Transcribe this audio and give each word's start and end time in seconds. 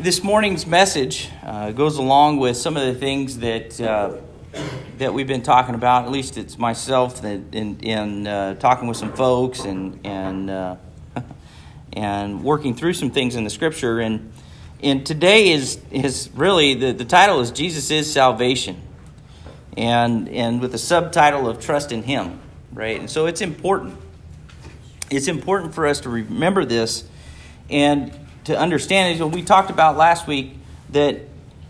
this 0.00 0.24
morning's 0.24 0.66
message 0.66 1.28
uh, 1.44 1.72
goes 1.72 1.98
along 1.98 2.38
with 2.38 2.56
some 2.56 2.74
of 2.74 2.86
the 2.86 2.94
things 2.94 3.40
that 3.40 3.78
uh, 3.78 4.16
that 4.96 5.12
we've 5.12 5.26
been 5.26 5.42
talking 5.42 5.74
about. 5.74 6.06
At 6.06 6.10
least 6.10 6.38
it's 6.38 6.56
myself 6.56 7.20
that 7.20 7.40
in, 7.52 7.78
in 7.80 8.26
uh, 8.26 8.54
talking 8.54 8.88
with 8.88 8.96
some 8.96 9.12
folks 9.12 9.60
and 9.60 10.00
and 10.04 10.48
uh, 10.48 10.76
and 11.92 12.42
working 12.42 12.74
through 12.74 12.94
some 12.94 13.10
things 13.10 13.36
in 13.36 13.44
the 13.44 13.50
scripture. 13.50 14.00
And 14.00 14.32
and 14.82 15.04
today 15.04 15.50
is 15.50 15.78
is 15.90 16.30
really 16.34 16.74
the, 16.74 16.92
the 16.92 17.04
title 17.04 17.40
is 17.40 17.50
Jesus 17.50 17.90
is 17.90 18.10
salvation, 18.10 18.80
and 19.76 20.30
and 20.30 20.62
with 20.62 20.72
the 20.72 20.78
subtitle 20.78 21.46
of 21.46 21.60
trust 21.60 21.92
in 21.92 22.02
Him, 22.04 22.40
right? 22.72 22.98
And 22.98 23.10
so 23.10 23.26
it's 23.26 23.42
important. 23.42 23.98
It's 25.10 25.28
important 25.28 25.74
for 25.74 25.86
us 25.86 26.00
to 26.00 26.08
remember 26.08 26.64
this 26.64 27.04
and 27.68 28.12
to 28.44 28.58
understand 28.58 29.14
is 29.14 29.22
what 29.22 29.32
we 29.32 29.42
talked 29.42 29.70
about 29.70 29.96
last 29.96 30.26
week 30.26 30.54
that 30.90 31.20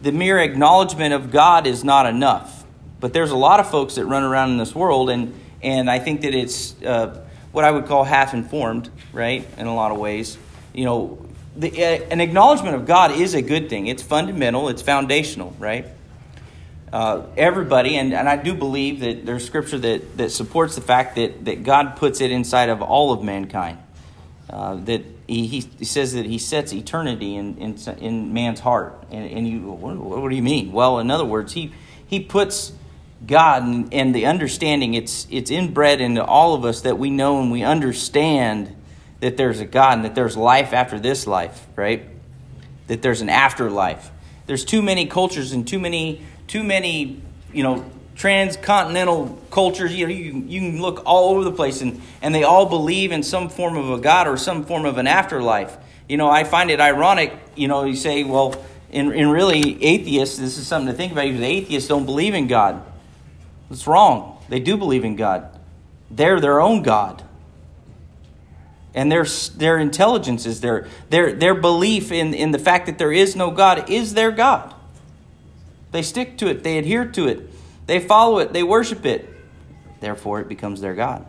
the 0.02 0.12
mere 0.12 0.38
acknowledgement 0.38 1.12
of 1.14 1.30
God 1.30 1.66
is 1.66 1.84
not 1.84 2.06
enough. 2.06 2.64
But 3.00 3.12
there's 3.12 3.30
a 3.30 3.36
lot 3.36 3.60
of 3.60 3.70
folks 3.70 3.94
that 3.94 4.04
run 4.04 4.22
around 4.22 4.50
in 4.50 4.58
this 4.58 4.74
world, 4.74 5.10
and, 5.10 5.34
and 5.62 5.90
I 5.90 5.98
think 5.98 6.22
that 6.22 6.34
it's 6.34 6.80
uh, 6.82 7.26
what 7.52 7.64
I 7.64 7.70
would 7.70 7.86
call 7.86 8.04
half 8.04 8.34
informed, 8.34 8.90
right, 9.12 9.46
in 9.56 9.66
a 9.66 9.74
lot 9.74 9.90
of 9.90 9.98
ways. 9.98 10.36
You 10.74 10.84
know, 10.84 11.26
the, 11.56 11.70
uh, 11.70 12.04
an 12.10 12.20
acknowledgement 12.20 12.76
of 12.76 12.86
God 12.86 13.12
is 13.12 13.34
a 13.34 13.42
good 13.42 13.68
thing, 13.68 13.86
it's 13.86 14.02
fundamental, 14.02 14.68
it's 14.68 14.82
foundational, 14.82 15.54
right? 15.58 15.86
Uh, 16.92 17.26
everybody, 17.36 17.96
and, 17.96 18.12
and 18.12 18.28
I 18.28 18.36
do 18.36 18.52
believe 18.52 19.00
that 19.00 19.24
there's 19.24 19.46
scripture 19.46 19.78
that, 19.78 20.16
that 20.18 20.30
supports 20.30 20.74
the 20.74 20.80
fact 20.80 21.16
that, 21.16 21.44
that 21.44 21.62
God 21.62 21.96
puts 21.96 22.20
it 22.20 22.32
inside 22.32 22.68
of 22.68 22.82
all 22.82 23.12
of 23.12 23.22
mankind. 23.22 23.78
Uh, 24.48 24.74
that 24.74 25.04
he, 25.30 25.60
he, 25.60 25.84
says 25.84 26.14
that 26.14 26.26
he 26.26 26.38
sets 26.38 26.72
eternity 26.72 27.36
in, 27.36 27.56
in, 27.58 27.78
in 27.98 28.32
man's 28.32 28.58
heart. 28.58 29.04
And, 29.12 29.30
and 29.30 29.48
you, 29.48 29.60
what, 29.60 29.96
what, 29.96 30.28
do 30.28 30.34
you 30.34 30.42
mean? 30.42 30.72
Well, 30.72 30.98
in 30.98 31.08
other 31.08 31.24
words, 31.24 31.52
he, 31.52 31.72
he 32.04 32.18
puts 32.18 32.72
God 33.24 33.62
and, 33.62 33.94
and 33.94 34.12
the 34.12 34.26
understanding, 34.26 34.94
it's, 34.94 35.28
it's 35.30 35.50
inbred 35.50 36.00
into 36.00 36.24
all 36.24 36.54
of 36.54 36.64
us 36.64 36.80
that 36.80 36.98
we 36.98 37.10
know 37.10 37.40
and 37.40 37.52
we 37.52 37.62
understand 37.62 38.74
that 39.20 39.36
there's 39.36 39.60
a 39.60 39.64
God 39.64 39.98
and 39.98 40.04
that 40.04 40.16
there's 40.16 40.36
life 40.36 40.72
after 40.72 40.98
this 40.98 41.28
life, 41.28 41.64
right? 41.76 42.08
That 42.88 43.00
there's 43.00 43.20
an 43.20 43.28
afterlife. 43.28 44.10
There's 44.46 44.64
too 44.64 44.82
many 44.82 45.06
cultures 45.06 45.52
and 45.52 45.68
too 45.68 45.78
many, 45.78 46.22
too 46.48 46.64
many, 46.64 47.22
you 47.52 47.62
know, 47.62 47.84
transcontinental 48.20 49.38
cultures, 49.50 49.96
you 49.96 50.06
know, 50.06 50.12
you, 50.12 50.44
you 50.46 50.60
can 50.60 50.82
look 50.82 51.02
all 51.06 51.30
over 51.30 51.42
the 51.42 51.50
place, 51.50 51.80
and, 51.80 52.02
and 52.20 52.34
they 52.34 52.42
all 52.42 52.66
believe 52.66 53.12
in 53.12 53.22
some 53.22 53.48
form 53.48 53.78
of 53.78 53.88
a 53.88 53.98
God 53.98 54.28
or 54.28 54.36
some 54.36 54.66
form 54.66 54.84
of 54.84 54.98
an 54.98 55.06
afterlife. 55.06 55.74
You 56.06 56.18
know, 56.18 56.28
I 56.28 56.44
find 56.44 56.70
it 56.70 56.80
ironic, 56.80 57.34
you 57.56 57.66
know, 57.66 57.84
you 57.84 57.96
say, 57.96 58.22
well, 58.24 58.62
in, 58.90 59.10
in 59.12 59.30
really, 59.30 59.82
atheists, 59.82 60.36
this 60.36 60.58
is 60.58 60.66
something 60.66 60.92
to 60.92 60.92
think 60.92 61.12
about, 61.12 61.24
because 61.24 61.40
atheists 61.40 61.88
don't 61.88 62.04
believe 62.04 62.34
in 62.34 62.46
God. 62.46 62.84
It's 63.70 63.86
wrong. 63.86 64.36
They 64.50 64.60
do 64.60 64.76
believe 64.76 65.06
in 65.06 65.16
God. 65.16 65.58
They're 66.10 66.40
their 66.40 66.60
own 66.60 66.82
God. 66.82 67.22
And 68.92 69.10
their, 69.10 69.24
their 69.56 69.78
intelligence 69.78 70.44
is 70.44 70.60
their, 70.60 70.88
their, 71.08 71.32
their 71.32 71.54
belief 71.54 72.12
in, 72.12 72.34
in 72.34 72.50
the 72.50 72.58
fact 72.58 72.84
that 72.84 72.98
there 72.98 73.12
is 73.12 73.34
no 73.34 73.50
God 73.50 73.88
is 73.88 74.12
their 74.12 74.30
God. 74.30 74.74
They 75.90 76.02
stick 76.02 76.36
to 76.36 76.48
it, 76.48 76.64
they 76.64 76.76
adhere 76.76 77.06
to 77.06 77.26
it. 77.26 77.49
They 77.90 77.98
follow 77.98 78.38
it, 78.38 78.52
they 78.52 78.62
worship 78.62 79.04
it. 79.04 79.28
Therefore, 79.98 80.40
it 80.40 80.46
becomes 80.46 80.80
their 80.80 80.94
God. 80.94 81.26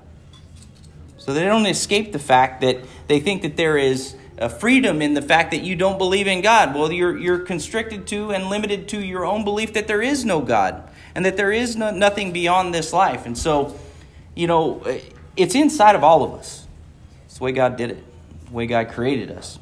So 1.17 1.33
they 1.33 1.43
don't 1.43 1.65
escape 1.65 2.11
the 2.11 2.19
fact 2.19 2.61
that 2.61 2.77
they 3.07 3.19
think 3.19 3.41
that 3.41 3.57
there 3.57 3.79
is 3.79 4.15
a 4.37 4.47
freedom 4.47 5.01
in 5.01 5.15
the 5.15 5.23
fact 5.23 5.49
that 5.49 5.63
you 5.63 5.75
don't 5.75 5.97
believe 5.97 6.27
in 6.27 6.41
God. 6.41 6.75
Well, 6.75 6.91
you're, 6.91 7.17
you're 7.17 7.39
constricted 7.39 8.05
to 8.09 8.29
and 8.29 8.47
limited 8.47 8.87
to 8.89 9.03
your 9.03 9.25
own 9.25 9.43
belief 9.43 9.73
that 9.73 9.87
there 9.87 10.03
is 10.03 10.23
no 10.23 10.39
God 10.39 10.87
and 11.15 11.25
that 11.25 11.35
there 11.35 11.51
is 11.51 11.75
no, 11.75 11.89
nothing 11.89 12.31
beyond 12.31 12.75
this 12.75 12.93
life. 12.93 13.25
And 13.25 13.35
so, 13.35 13.75
you 14.35 14.45
know, 14.45 14.83
it's 15.35 15.55
inside 15.55 15.95
of 15.95 16.03
all 16.03 16.21
of 16.21 16.39
us. 16.39 16.67
It's 17.25 17.39
the 17.39 17.43
way 17.43 17.53
God 17.53 17.75
did 17.75 17.89
it, 17.89 18.03
the 18.45 18.53
way 18.53 18.67
God 18.67 18.89
created 18.89 19.31
us 19.31 19.57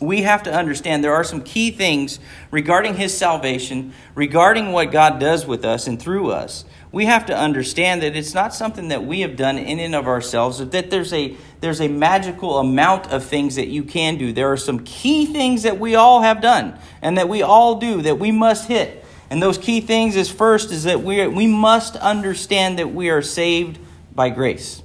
we 0.00 0.22
have 0.22 0.44
to 0.44 0.52
understand 0.52 1.02
there 1.02 1.14
are 1.14 1.24
some 1.24 1.42
key 1.42 1.70
things 1.70 2.20
regarding 2.50 2.94
his 2.94 3.16
salvation, 3.16 3.92
regarding 4.14 4.72
what 4.72 4.92
God 4.92 5.18
does 5.18 5.46
with 5.46 5.64
us 5.64 5.86
and 5.86 6.00
through 6.00 6.30
us. 6.30 6.64
We 6.92 7.06
have 7.06 7.26
to 7.26 7.36
understand 7.36 8.02
that 8.02 8.16
it's 8.16 8.32
not 8.32 8.54
something 8.54 8.88
that 8.88 9.04
we 9.04 9.20
have 9.20 9.36
done 9.36 9.58
in 9.58 9.78
and 9.78 9.94
of 9.94 10.06
ourselves, 10.06 10.58
that 10.58 10.90
there's 10.90 11.12
a 11.12 11.36
there's 11.60 11.80
a 11.80 11.88
magical 11.88 12.58
amount 12.58 13.08
of 13.12 13.24
things 13.24 13.56
that 13.56 13.66
you 13.66 13.82
can 13.82 14.16
do. 14.16 14.32
There 14.32 14.52
are 14.52 14.56
some 14.56 14.84
key 14.84 15.26
things 15.26 15.64
that 15.64 15.78
we 15.80 15.96
all 15.96 16.22
have 16.22 16.40
done 16.40 16.78
and 17.02 17.18
that 17.18 17.28
we 17.28 17.42
all 17.42 17.80
do 17.80 18.02
that 18.02 18.18
we 18.18 18.30
must 18.30 18.68
hit. 18.68 19.04
And 19.28 19.42
those 19.42 19.58
key 19.58 19.80
things 19.80 20.16
is 20.16 20.30
first 20.30 20.70
is 20.70 20.84
that 20.84 21.02
we 21.02 21.26
we 21.26 21.46
must 21.46 21.96
understand 21.96 22.78
that 22.78 22.94
we 22.94 23.10
are 23.10 23.20
saved 23.20 23.78
by 24.14 24.30
grace. 24.30 24.82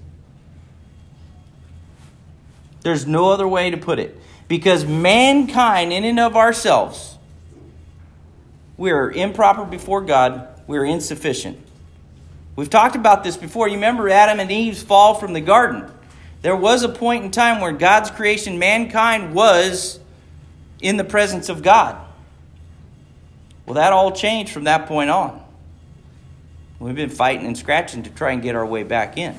There's 2.82 3.08
no 3.08 3.30
other 3.30 3.48
way 3.48 3.70
to 3.70 3.78
put 3.78 4.00
it. 4.00 4.20
Because 4.54 4.86
mankind, 4.86 5.92
in 5.92 6.04
and 6.04 6.20
of 6.20 6.36
ourselves, 6.36 7.18
we 8.78 8.92
are 8.92 9.10
improper 9.10 9.66
before 9.66 10.02
God, 10.02 10.48
we 10.68 10.78
are 10.78 10.86
insufficient. 10.86 11.58
We've 12.56 12.70
talked 12.70 12.96
about 12.96 13.24
this 13.24 13.36
before. 13.36 13.68
You 13.68 13.74
remember 13.74 14.08
Adam 14.10 14.40
and 14.40 14.52
Eve's 14.52 14.84
fall 14.84 15.16
from 15.16 15.34
the 15.34 15.42
garden. 15.42 15.92
There 16.44 16.56
was 16.56 16.84
a 16.84 16.90
point 16.90 17.26
in 17.26 17.32
time 17.32 17.62
where 17.62 17.72
God's 17.72 18.12
creation, 18.12 18.60
mankind, 18.60 19.34
was 19.34 20.00
in 20.80 20.98
the 20.98 21.04
presence 21.04 21.50
of 21.50 21.64
God. 21.64 21.98
Well, 23.66 23.74
that 23.74 23.92
all 23.92 24.12
changed 24.12 24.52
from 24.52 24.66
that 24.66 24.86
point 24.86 25.10
on. 25.10 25.44
We've 26.78 26.94
been 26.94 27.10
fighting 27.10 27.48
and 27.48 27.58
scratching 27.58 28.04
to 28.04 28.12
try 28.12 28.34
and 28.34 28.44
get 28.44 28.54
our 28.54 28.68
way 28.68 28.84
back 28.84 29.18
in. 29.18 29.36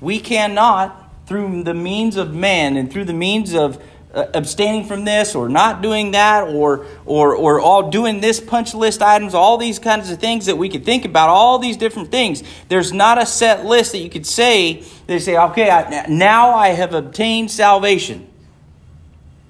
We 0.00 0.18
cannot 0.18 1.05
through 1.26 1.64
the 1.64 1.74
means 1.74 2.16
of 2.16 2.34
man 2.34 2.76
and 2.76 2.90
through 2.90 3.04
the 3.04 3.12
means 3.12 3.52
of 3.52 3.82
uh, 4.14 4.26
abstaining 4.32 4.86
from 4.86 5.04
this 5.04 5.34
or 5.34 5.48
not 5.48 5.82
doing 5.82 6.12
that 6.12 6.48
or, 6.48 6.86
or, 7.04 7.34
or 7.34 7.60
all 7.60 7.90
doing 7.90 8.20
this 8.20 8.40
punch 8.40 8.74
list 8.74 9.02
items, 9.02 9.34
all 9.34 9.58
these 9.58 9.78
kinds 9.78 10.10
of 10.10 10.18
things 10.18 10.46
that 10.46 10.56
we 10.56 10.68
could 10.68 10.84
think 10.84 11.04
about, 11.04 11.28
all 11.28 11.58
these 11.58 11.76
different 11.76 12.10
things. 12.10 12.42
There's 12.68 12.92
not 12.92 13.20
a 13.20 13.26
set 13.26 13.66
list 13.66 13.92
that 13.92 13.98
you 13.98 14.08
could 14.08 14.26
say, 14.26 14.84
they 15.06 15.18
say, 15.18 15.36
okay, 15.36 15.68
I, 15.68 16.06
now 16.06 16.54
I 16.54 16.68
have 16.68 16.94
obtained 16.94 17.50
salvation. 17.50 18.26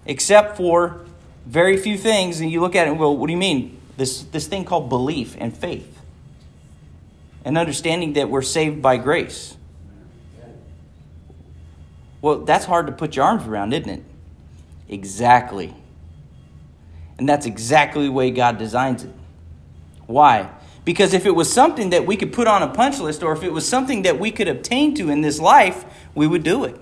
Except 0.04 0.56
for 0.56 1.00
very 1.44 1.76
few 1.76 1.96
things, 1.98 2.40
and 2.40 2.50
you 2.50 2.60
look 2.60 2.74
at 2.74 2.86
it 2.86 2.90
and 2.90 2.98
go, 2.98 3.10
what 3.12 3.26
do 3.26 3.32
you 3.32 3.38
mean? 3.38 3.78
This, 3.96 4.22
this 4.22 4.46
thing 4.46 4.64
called 4.64 4.88
belief 4.88 5.36
and 5.38 5.56
faith. 5.56 6.00
And 7.44 7.56
understanding 7.56 8.14
that 8.14 8.28
we're 8.30 8.42
saved 8.42 8.82
by 8.82 8.96
grace. 8.96 9.56
Well, 12.26 12.40
that's 12.40 12.64
hard 12.64 12.88
to 12.88 12.92
put 12.92 13.14
your 13.14 13.24
arms 13.24 13.46
around, 13.46 13.72
isn't 13.72 13.88
it? 13.88 14.02
Exactly. 14.88 15.72
And 17.18 17.28
that's 17.28 17.46
exactly 17.46 18.06
the 18.06 18.12
way 18.12 18.32
God 18.32 18.58
designs 18.58 19.04
it. 19.04 19.12
Why? 20.06 20.50
Because 20.84 21.14
if 21.14 21.24
it 21.24 21.30
was 21.30 21.52
something 21.52 21.90
that 21.90 22.04
we 22.04 22.16
could 22.16 22.32
put 22.32 22.48
on 22.48 22.64
a 22.64 22.68
punch 22.68 22.98
list 22.98 23.22
or 23.22 23.32
if 23.32 23.44
it 23.44 23.52
was 23.52 23.64
something 23.64 24.02
that 24.02 24.18
we 24.18 24.32
could 24.32 24.48
obtain 24.48 24.92
to 24.96 25.08
in 25.08 25.20
this 25.20 25.38
life, 25.38 25.84
we 26.16 26.26
would 26.26 26.42
do 26.42 26.64
it. 26.64 26.76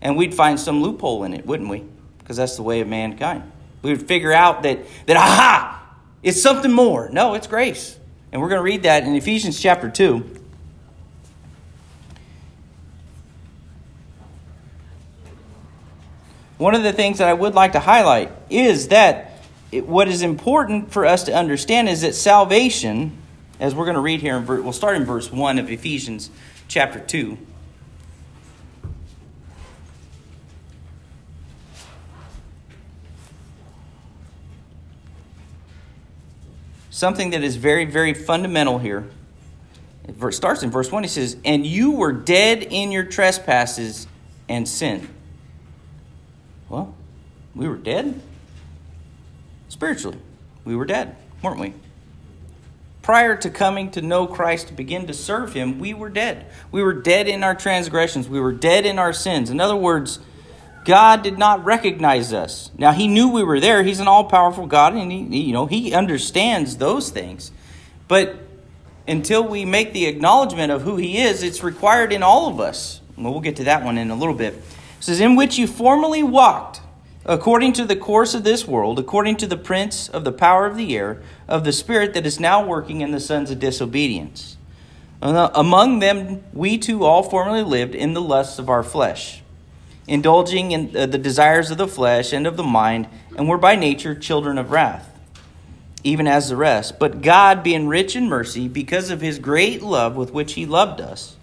And 0.00 0.16
we'd 0.16 0.32
find 0.32 0.58
some 0.58 0.80
loophole 0.80 1.24
in 1.24 1.34
it, 1.34 1.44
wouldn't 1.44 1.68
we? 1.68 1.84
Because 2.16 2.38
that's 2.38 2.56
the 2.56 2.62
way 2.62 2.80
of 2.80 2.88
mankind. 2.88 3.52
We 3.82 3.90
would 3.90 4.08
figure 4.08 4.32
out 4.32 4.62
that, 4.62 4.78
that 5.04 5.18
aha, 5.18 5.86
it's 6.22 6.40
something 6.40 6.72
more. 6.72 7.10
No, 7.10 7.34
it's 7.34 7.46
grace. 7.46 7.98
And 8.32 8.40
we're 8.40 8.48
going 8.48 8.60
to 8.60 8.64
read 8.64 8.84
that 8.84 9.02
in 9.02 9.14
Ephesians 9.16 9.60
chapter 9.60 9.90
2. 9.90 10.35
One 16.58 16.74
of 16.74 16.82
the 16.82 16.92
things 16.92 17.18
that 17.18 17.28
I 17.28 17.34
would 17.34 17.54
like 17.54 17.72
to 17.72 17.80
highlight 17.80 18.32
is 18.48 18.88
that 18.88 19.32
it, 19.70 19.86
what 19.86 20.08
is 20.08 20.22
important 20.22 20.90
for 20.90 21.04
us 21.04 21.24
to 21.24 21.34
understand 21.34 21.88
is 21.88 22.00
that 22.00 22.14
salvation, 22.14 23.16
as 23.60 23.74
we're 23.74 23.84
going 23.84 23.96
to 23.96 24.00
read 24.00 24.20
here, 24.20 24.36
in, 24.36 24.46
we'll 24.46 24.72
start 24.72 24.96
in 24.96 25.04
verse 25.04 25.30
1 25.30 25.58
of 25.58 25.70
Ephesians 25.70 26.30
chapter 26.68 27.00
2. 27.00 27.36
Something 36.88 37.30
that 37.30 37.42
is 37.42 37.56
very, 37.56 37.84
very 37.84 38.14
fundamental 38.14 38.78
here. 38.78 39.06
It 40.08 40.32
starts 40.32 40.62
in 40.62 40.70
verse 40.70 40.90
1. 40.90 41.02
He 41.02 41.08
says, 41.10 41.36
And 41.44 41.66
you 41.66 41.90
were 41.90 42.12
dead 42.12 42.62
in 42.62 42.90
your 42.90 43.04
trespasses 43.04 44.06
and 44.48 44.66
sin 44.66 45.06
well, 46.68 46.94
we 47.54 47.68
were 47.68 47.76
dead. 47.76 48.20
Spiritually, 49.68 50.18
we 50.64 50.76
were 50.76 50.84
dead, 50.84 51.16
weren't 51.42 51.60
we? 51.60 51.74
Prior 53.02 53.36
to 53.36 53.50
coming 53.50 53.90
to 53.92 54.02
know 54.02 54.26
Christ 54.26 54.68
to 54.68 54.74
begin 54.74 55.06
to 55.06 55.14
serve 55.14 55.52
Him, 55.52 55.78
we 55.78 55.94
were 55.94 56.08
dead. 56.08 56.46
We 56.72 56.82
were 56.82 56.92
dead 56.92 57.28
in 57.28 57.44
our 57.44 57.54
transgressions. 57.54 58.28
We 58.28 58.40
were 58.40 58.52
dead 58.52 58.84
in 58.84 58.98
our 58.98 59.12
sins. 59.12 59.48
In 59.48 59.60
other 59.60 59.76
words, 59.76 60.18
God 60.84 61.22
did 61.22 61.36
not 61.36 61.64
recognize 61.64 62.32
us. 62.32 62.70
Now 62.78 62.92
he 62.92 63.08
knew 63.08 63.28
we 63.28 63.42
were 63.42 63.58
there. 63.58 63.82
He's 63.82 63.98
an 63.98 64.06
all-powerful 64.08 64.66
God 64.66 64.94
and 64.94 65.10
he 65.10 65.40
you 65.40 65.52
know, 65.52 65.66
he 65.66 65.92
understands 65.92 66.76
those 66.76 67.10
things. 67.10 67.50
But 68.06 68.36
until 69.08 69.46
we 69.46 69.64
make 69.64 69.92
the 69.92 70.06
acknowledgement 70.06 70.70
of 70.70 70.82
who 70.82 70.96
he 70.96 71.18
is, 71.18 71.42
it's 71.42 71.62
required 71.62 72.12
in 72.12 72.22
all 72.22 72.48
of 72.48 72.60
us. 72.60 73.00
Well, 73.16 73.32
we'll 73.32 73.40
get 73.40 73.56
to 73.56 73.64
that 73.64 73.82
one 73.82 73.98
in 73.98 74.10
a 74.10 74.14
little 74.14 74.34
bit. 74.34 74.62
Says, 75.06 75.20
In 75.20 75.36
which 75.36 75.56
you 75.56 75.68
formerly 75.68 76.24
walked, 76.24 76.80
according 77.24 77.74
to 77.74 77.84
the 77.84 77.94
course 77.94 78.34
of 78.34 78.42
this 78.42 78.66
world, 78.66 78.98
according 78.98 79.36
to 79.36 79.46
the 79.46 79.56
prince 79.56 80.08
of 80.08 80.24
the 80.24 80.32
power 80.32 80.66
of 80.66 80.76
the 80.76 80.96
air, 80.96 81.22
of 81.46 81.62
the 81.62 81.70
spirit 81.70 82.12
that 82.14 82.26
is 82.26 82.40
now 82.40 82.66
working 82.66 83.02
in 83.02 83.12
the 83.12 83.20
sons 83.20 83.52
of 83.52 83.60
disobedience. 83.60 84.56
Among 85.22 86.00
them, 86.00 86.42
we 86.52 86.76
too 86.76 87.04
all 87.04 87.22
formerly 87.22 87.62
lived 87.62 87.94
in 87.94 88.14
the 88.14 88.20
lusts 88.20 88.58
of 88.58 88.68
our 88.68 88.82
flesh, 88.82 89.42
indulging 90.08 90.72
in 90.72 90.96
uh, 90.96 91.06
the 91.06 91.18
desires 91.18 91.70
of 91.70 91.78
the 91.78 91.86
flesh 91.86 92.32
and 92.32 92.44
of 92.44 92.56
the 92.56 92.64
mind, 92.64 93.06
and 93.36 93.48
were 93.48 93.58
by 93.58 93.76
nature 93.76 94.16
children 94.16 94.58
of 94.58 94.72
wrath 94.72 95.08
even 96.02 96.26
as 96.26 96.48
the 96.48 96.56
rest. 96.56 96.98
But 96.98 97.22
God, 97.22 97.62
being 97.62 97.86
rich 97.86 98.16
in 98.16 98.28
mercy, 98.28 98.66
because 98.66 99.10
of 99.10 99.20
his 99.20 99.38
great 99.38 99.82
love 99.82 100.16
with 100.16 100.32
which 100.32 100.54
he 100.54 100.66
loved 100.66 101.00
us, 101.00 101.35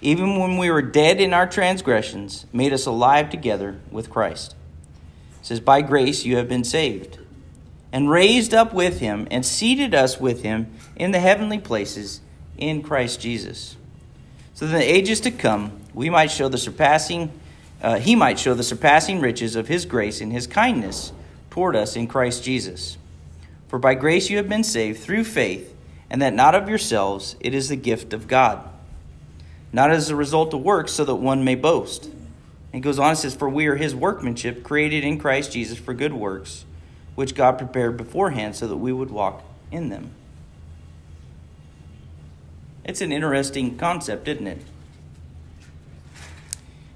even 0.00 0.38
when 0.38 0.58
we 0.58 0.70
were 0.70 0.82
dead 0.82 1.20
in 1.20 1.32
our 1.32 1.46
transgressions, 1.46 2.46
made 2.52 2.72
us 2.72 2.86
alive 2.86 3.30
together 3.30 3.78
with 3.90 4.10
Christ. 4.10 4.54
It 5.40 5.46
says, 5.46 5.60
By 5.60 5.82
grace 5.82 6.24
you 6.24 6.36
have 6.36 6.48
been 6.48 6.64
saved, 6.64 7.18
and 7.92 8.10
raised 8.10 8.52
up 8.52 8.74
with 8.74 9.00
him, 9.00 9.26
and 9.30 9.44
seated 9.44 9.94
us 9.94 10.20
with 10.20 10.42
him 10.42 10.72
in 10.96 11.12
the 11.12 11.20
heavenly 11.20 11.58
places 11.58 12.20
in 12.58 12.82
Christ 12.82 13.20
Jesus. 13.20 13.76
So 14.54 14.66
that 14.66 14.74
in 14.74 14.80
the 14.80 14.94
ages 14.94 15.20
to 15.20 15.30
come, 15.30 15.80
we 15.94 16.10
might 16.10 16.30
show 16.30 16.48
the 16.48 16.58
surpassing, 16.58 17.30
uh, 17.82 17.98
he 17.98 18.14
might 18.16 18.38
show 18.38 18.54
the 18.54 18.62
surpassing 18.62 19.20
riches 19.20 19.56
of 19.56 19.68
his 19.68 19.86
grace 19.86 20.20
and 20.20 20.32
his 20.32 20.46
kindness 20.46 21.12
toward 21.50 21.74
us 21.74 21.96
in 21.96 22.06
Christ 22.06 22.44
Jesus. 22.44 22.98
For 23.68 23.78
by 23.78 23.94
grace 23.94 24.30
you 24.30 24.36
have 24.36 24.48
been 24.48 24.64
saved 24.64 25.00
through 25.00 25.24
faith, 25.24 25.74
and 26.10 26.22
that 26.22 26.34
not 26.34 26.54
of 26.54 26.68
yourselves, 26.68 27.36
it 27.40 27.54
is 27.54 27.68
the 27.68 27.76
gift 27.76 28.12
of 28.12 28.28
God. 28.28 28.68
Not 29.76 29.90
as 29.90 30.08
a 30.08 30.16
result 30.16 30.54
of 30.54 30.62
works, 30.62 30.92
so 30.92 31.04
that 31.04 31.16
one 31.16 31.44
may 31.44 31.54
boast. 31.54 32.08
And 32.72 32.82
goes 32.82 32.98
on 32.98 33.10
and 33.10 33.18
says, 33.18 33.34
For 33.34 33.46
we 33.46 33.66
are 33.66 33.76
his 33.76 33.94
workmanship, 33.94 34.62
created 34.62 35.04
in 35.04 35.18
Christ 35.18 35.52
Jesus 35.52 35.76
for 35.76 35.92
good 35.92 36.14
works, 36.14 36.64
which 37.14 37.34
God 37.34 37.58
prepared 37.58 37.98
beforehand 37.98 38.56
so 38.56 38.66
that 38.68 38.78
we 38.78 38.90
would 38.90 39.10
walk 39.10 39.44
in 39.70 39.90
them. 39.90 40.12
It's 42.86 43.02
an 43.02 43.12
interesting 43.12 43.76
concept, 43.76 44.26
isn't 44.28 44.46
it? 44.46 44.62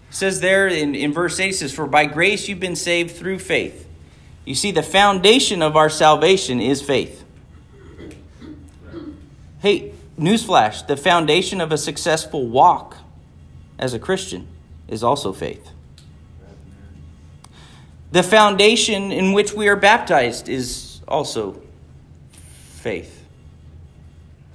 It 0.08 0.14
says 0.14 0.40
there 0.40 0.66
in, 0.66 0.94
in 0.94 1.12
verse 1.12 1.38
8, 1.38 1.50
it 1.50 1.56
says, 1.56 1.74
For 1.74 1.86
by 1.86 2.06
grace 2.06 2.48
you've 2.48 2.60
been 2.60 2.76
saved 2.76 3.10
through 3.10 3.40
faith. 3.40 3.86
You 4.46 4.54
see, 4.54 4.70
the 4.70 4.82
foundation 4.82 5.60
of 5.60 5.76
our 5.76 5.90
salvation 5.90 6.62
is 6.62 6.80
faith. 6.80 7.24
Hey, 9.58 9.92
newsflash 10.20 10.86
the 10.86 10.96
foundation 10.96 11.60
of 11.60 11.72
a 11.72 11.78
successful 11.78 12.46
walk 12.46 12.98
as 13.78 13.94
a 13.94 13.98
Christian 13.98 14.46
is 14.86 15.02
also 15.02 15.32
faith. 15.32 15.70
The 18.12 18.22
foundation 18.22 19.12
in 19.12 19.32
which 19.32 19.52
we 19.54 19.68
are 19.68 19.76
baptized 19.76 20.48
is 20.48 21.00
also 21.08 21.62
faith. 22.80 23.24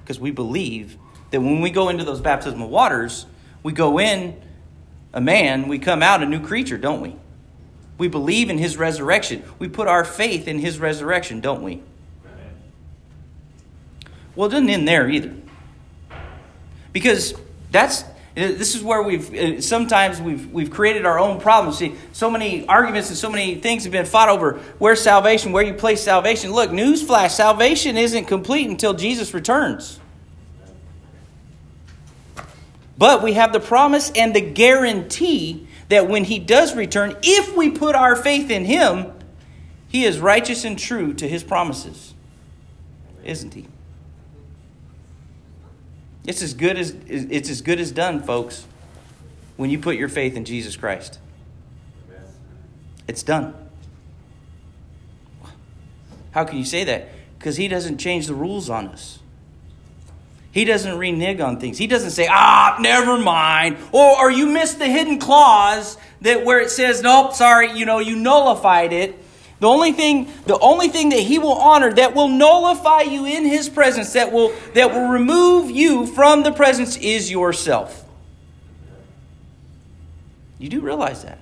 Because 0.02 0.20
we 0.20 0.30
believe 0.30 0.96
that 1.30 1.40
when 1.40 1.60
we 1.60 1.70
go 1.70 1.88
into 1.88 2.04
those 2.04 2.20
baptismal 2.20 2.68
waters, 2.68 3.26
we 3.62 3.72
go 3.72 3.98
in 3.98 4.40
a 5.12 5.20
man, 5.20 5.66
we 5.66 5.78
come 5.78 6.02
out 6.02 6.22
a 6.22 6.26
new 6.26 6.40
creature, 6.40 6.78
don't 6.78 7.00
we? 7.00 7.16
We 7.98 8.08
believe 8.08 8.50
in 8.50 8.58
his 8.58 8.76
resurrection. 8.76 9.42
We 9.58 9.68
put 9.68 9.88
our 9.88 10.04
faith 10.04 10.46
in 10.46 10.58
his 10.58 10.78
resurrection, 10.78 11.40
don't 11.40 11.62
we? 11.62 11.82
Well, 14.36 14.48
it 14.48 14.50
doesn't 14.50 14.68
end 14.68 14.86
there 14.86 15.08
either. 15.08 15.34
Because 16.96 17.34
that's 17.72 18.04
this 18.34 18.74
is 18.74 18.82
where 18.82 19.02
we've 19.02 19.34
uh, 19.34 19.60
sometimes 19.60 20.18
we've 20.18 20.50
we've 20.50 20.70
created 20.70 21.04
our 21.04 21.18
own 21.18 21.38
problems. 21.38 21.76
See, 21.76 21.94
so 22.12 22.30
many 22.30 22.66
arguments 22.66 23.10
and 23.10 23.18
so 23.18 23.28
many 23.28 23.56
things 23.56 23.82
have 23.82 23.92
been 23.92 24.06
fought 24.06 24.30
over 24.30 24.60
where's 24.78 25.02
salvation, 25.02 25.52
where 25.52 25.62
you 25.62 25.74
place 25.74 26.02
salvation. 26.02 26.52
Look, 26.52 26.70
newsflash: 26.70 27.32
salvation 27.32 27.98
isn't 27.98 28.24
complete 28.24 28.70
until 28.70 28.94
Jesus 28.94 29.34
returns. 29.34 30.00
But 32.96 33.22
we 33.22 33.34
have 33.34 33.52
the 33.52 33.60
promise 33.60 34.10
and 34.16 34.34
the 34.34 34.40
guarantee 34.40 35.68
that 35.90 36.08
when 36.08 36.24
he 36.24 36.38
does 36.38 36.74
return, 36.74 37.14
if 37.22 37.54
we 37.54 37.68
put 37.68 37.94
our 37.94 38.16
faith 38.16 38.50
in 38.50 38.64
him, 38.64 39.12
he 39.88 40.06
is 40.06 40.18
righteous 40.18 40.64
and 40.64 40.78
true 40.78 41.12
to 41.12 41.28
his 41.28 41.44
promises. 41.44 42.14
Isn't 43.22 43.52
he? 43.52 43.66
It's 46.26 46.42
as 46.42 46.54
good 46.54 46.76
as 46.76 46.94
it's 47.06 47.48
as 47.50 47.62
good 47.62 47.78
as 47.78 47.92
done, 47.92 48.22
folks, 48.22 48.66
when 49.56 49.70
you 49.70 49.78
put 49.78 49.96
your 49.96 50.08
faith 50.08 50.36
in 50.36 50.44
Jesus 50.44 50.76
Christ. 50.76 51.18
It's 53.08 53.22
done. 53.22 53.54
How 56.32 56.44
can 56.44 56.58
you 56.58 56.64
say 56.64 56.84
that? 56.84 57.08
Because 57.38 57.56
he 57.56 57.68
doesn't 57.68 57.98
change 57.98 58.26
the 58.26 58.34
rules 58.34 58.68
on 58.68 58.88
us. 58.88 59.20
He 60.50 60.64
doesn't 60.64 60.98
renege 60.98 61.40
on 61.40 61.60
things. 61.60 61.78
He 61.78 61.86
doesn't 61.86 62.10
say, 62.10 62.28
ah, 62.30 62.76
never 62.80 63.18
mind. 63.18 63.76
Or, 63.92 64.18
or 64.18 64.30
you 64.30 64.46
missed 64.46 64.78
the 64.78 64.86
hidden 64.86 65.18
clause 65.18 65.98
that 66.22 66.44
where 66.44 66.60
it 66.60 66.70
says, 66.70 67.02
nope, 67.02 67.34
sorry, 67.34 67.72
you 67.72 67.84
know, 67.84 67.98
you 67.98 68.16
nullified 68.16 68.92
it. 68.92 69.18
The 69.58 69.66
only 69.66 69.92
thing, 69.92 70.30
the 70.44 70.58
only 70.58 70.88
thing 70.88 71.08
that 71.10 71.20
he 71.20 71.38
will 71.38 71.52
honor 71.52 71.92
that 71.92 72.14
will 72.14 72.28
nullify 72.28 73.02
you 73.02 73.24
in 73.24 73.44
his 73.44 73.68
presence, 73.68 74.12
that 74.12 74.30
will, 74.30 74.54
that 74.74 74.92
will 74.92 75.08
remove 75.08 75.70
you 75.70 76.06
from 76.06 76.42
the 76.42 76.52
presence 76.52 76.96
is 76.98 77.30
yourself. 77.30 78.04
You 80.58 80.68
do 80.68 80.80
realize 80.80 81.22
that. 81.24 81.38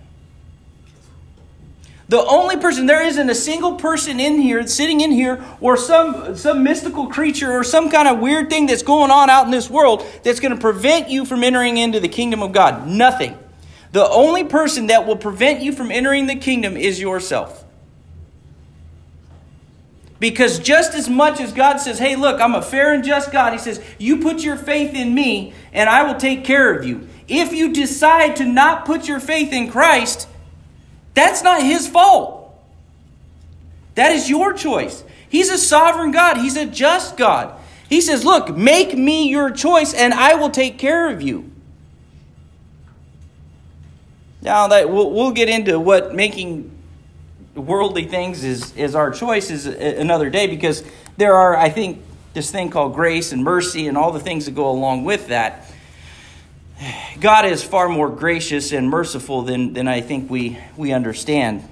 The 2.06 2.22
only 2.22 2.58
person, 2.58 2.86
there 2.86 3.02
isn't 3.02 3.30
a 3.30 3.34
single 3.34 3.76
person 3.76 4.20
in 4.20 4.38
here, 4.38 4.64
sitting 4.66 5.00
in 5.00 5.10
here, 5.10 5.42
or 5.60 5.76
some, 5.76 6.36
some 6.36 6.62
mystical 6.62 7.08
creature 7.08 7.50
or 7.50 7.64
some 7.64 7.90
kind 7.90 8.06
of 8.06 8.18
weird 8.20 8.50
thing 8.50 8.66
that's 8.66 8.82
going 8.82 9.10
on 9.10 9.30
out 9.30 9.46
in 9.46 9.50
this 9.50 9.70
world 9.70 10.04
that's 10.22 10.38
going 10.38 10.54
to 10.54 10.60
prevent 10.60 11.08
you 11.08 11.24
from 11.24 11.42
entering 11.42 11.78
into 11.78 12.00
the 12.00 12.08
kingdom 12.08 12.42
of 12.42 12.52
God. 12.52 12.86
Nothing. 12.86 13.38
The 13.92 14.06
only 14.06 14.44
person 14.44 14.88
that 14.88 15.06
will 15.06 15.16
prevent 15.16 15.62
you 15.62 15.72
from 15.72 15.90
entering 15.90 16.26
the 16.26 16.36
kingdom 16.36 16.76
is 16.76 17.00
yourself. 17.00 17.63
Because 20.20 20.58
just 20.58 20.94
as 20.94 21.08
much 21.08 21.40
as 21.40 21.52
God 21.52 21.78
says, 21.78 21.98
hey, 21.98 22.16
look, 22.16 22.40
I'm 22.40 22.54
a 22.54 22.62
fair 22.62 22.94
and 22.94 23.04
just 23.04 23.32
God, 23.32 23.52
He 23.52 23.58
says, 23.58 23.82
you 23.98 24.18
put 24.18 24.42
your 24.42 24.56
faith 24.56 24.94
in 24.94 25.14
me 25.14 25.52
and 25.72 25.90
I 25.90 26.04
will 26.04 26.18
take 26.18 26.44
care 26.44 26.72
of 26.72 26.84
you. 26.84 27.08
If 27.26 27.52
you 27.52 27.72
decide 27.72 28.36
to 28.36 28.44
not 28.44 28.84
put 28.84 29.08
your 29.08 29.20
faith 29.20 29.52
in 29.52 29.70
Christ, 29.70 30.28
that's 31.14 31.42
not 31.42 31.62
his 31.62 31.88
fault. 31.88 32.54
That 33.94 34.12
is 34.12 34.28
your 34.28 34.52
choice. 34.52 35.04
He's 35.28 35.50
a 35.50 35.58
sovereign 35.58 36.10
God, 36.10 36.36
he's 36.36 36.56
a 36.56 36.66
just 36.66 37.16
God. 37.16 37.58
He 37.88 38.00
says, 38.00 38.24
Look, 38.24 38.56
make 38.56 38.96
me 38.96 39.28
your 39.28 39.50
choice 39.50 39.94
and 39.94 40.12
I 40.12 40.34
will 40.34 40.50
take 40.50 40.78
care 40.78 41.10
of 41.10 41.22
you. 41.22 41.50
Now, 44.42 44.68
that 44.68 44.90
we'll, 44.90 45.10
we'll 45.10 45.32
get 45.32 45.48
into 45.48 45.80
what 45.80 46.14
making 46.14 46.73
worldly 47.54 48.04
things 48.04 48.44
is, 48.44 48.74
is 48.76 48.94
our 48.94 49.10
choice 49.10 49.50
is 49.50 49.66
another 49.66 50.30
day 50.30 50.46
because 50.46 50.82
there 51.16 51.34
are, 51.34 51.56
I 51.56 51.68
think, 51.68 52.02
this 52.32 52.50
thing 52.50 52.70
called 52.70 52.94
grace 52.94 53.32
and 53.32 53.44
mercy 53.44 53.86
and 53.86 53.96
all 53.96 54.10
the 54.10 54.20
things 54.20 54.46
that 54.46 54.54
go 54.54 54.70
along 54.70 55.04
with 55.04 55.28
that. 55.28 55.70
God 57.20 57.44
is 57.46 57.62
far 57.62 57.88
more 57.88 58.08
gracious 58.08 58.72
and 58.72 58.90
merciful 58.90 59.42
than, 59.42 59.72
than 59.72 59.86
I 59.86 60.00
think 60.00 60.28
we, 60.28 60.58
we 60.76 60.92
understand. 60.92 61.62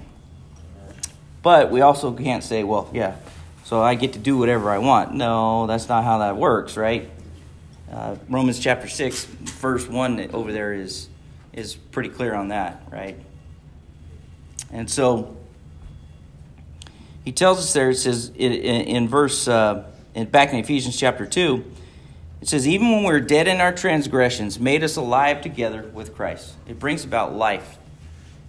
But 1.42 1.72
we 1.72 1.80
also 1.80 2.12
can't 2.12 2.44
say, 2.44 2.62
well, 2.62 2.88
yeah, 2.92 3.16
so 3.64 3.82
I 3.82 3.96
get 3.96 4.12
to 4.12 4.20
do 4.20 4.38
whatever 4.38 4.70
I 4.70 4.78
want. 4.78 5.12
No, 5.12 5.66
that's 5.66 5.88
not 5.88 6.04
how 6.04 6.18
that 6.18 6.36
works, 6.36 6.76
right? 6.76 7.10
Uh, 7.90 8.16
Romans 8.28 8.60
chapter 8.60 8.86
6, 8.86 9.24
verse 9.24 9.88
1 9.88 10.30
over 10.32 10.52
there 10.52 10.72
is, 10.72 11.08
is 11.52 11.74
pretty 11.74 12.08
clear 12.08 12.34
on 12.34 12.48
that, 12.48 12.82
right? 12.90 13.18
And 14.70 14.88
so 14.88 15.36
he 17.24 17.32
tells 17.32 17.58
us 17.58 17.72
there, 17.72 17.90
it 17.90 17.96
says 17.96 18.30
in, 18.34 18.52
in 18.52 19.08
verse, 19.08 19.46
uh, 19.48 19.84
in, 20.14 20.26
back 20.26 20.52
in 20.52 20.58
Ephesians 20.58 20.96
chapter 20.96 21.26
2, 21.26 21.64
it 22.40 22.48
says, 22.48 22.66
even 22.66 22.90
when 22.90 23.04
we 23.04 23.10
are 23.10 23.20
dead 23.20 23.46
in 23.46 23.60
our 23.60 23.72
transgressions, 23.72 24.58
made 24.58 24.82
us 24.82 24.96
alive 24.96 25.40
together 25.42 25.82
with 25.94 26.14
Christ. 26.14 26.54
It 26.66 26.78
brings 26.78 27.04
about 27.04 27.34
life. 27.34 27.78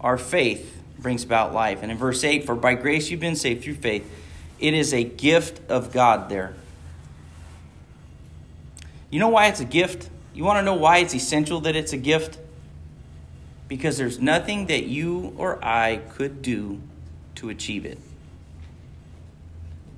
Our 0.01 0.17
faith 0.17 0.81
brings 0.97 1.23
about 1.23 1.53
life. 1.53 1.83
And 1.83 1.91
in 1.91 1.97
verse 1.97 2.23
8, 2.23 2.45
for 2.45 2.55
by 2.55 2.73
grace 2.73 3.11
you've 3.11 3.19
been 3.19 3.35
saved 3.35 3.63
through 3.63 3.75
faith. 3.75 4.09
It 4.59 4.73
is 4.73 4.93
a 4.93 5.03
gift 5.03 5.69
of 5.69 5.91
God 5.91 6.29
there. 6.29 6.55
You 9.11 9.19
know 9.19 9.29
why 9.29 9.47
it's 9.47 9.59
a 9.59 9.65
gift? 9.65 10.09
You 10.33 10.43
want 10.43 10.57
to 10.57 10.63
know 10.63 10.73
why 10.73 10.97
it's 10.99 11.13
essential 11.13 11.61
that 11.61 11.75
it's 11.75 11.93
a 11.93 11.97
gift? 11.97 12.39
because 13.67 13.97
there's 13.97 14.19
nothing 14.19 14.67
that 14.67 14.83
you 14.83 15.33
or 15.35 15.63
I 15.63 15.97
could 15.97 16.43
do 16.43 16.79
to 17.35 17.49
achieve 17.49 17.85
it. 17.85 17.97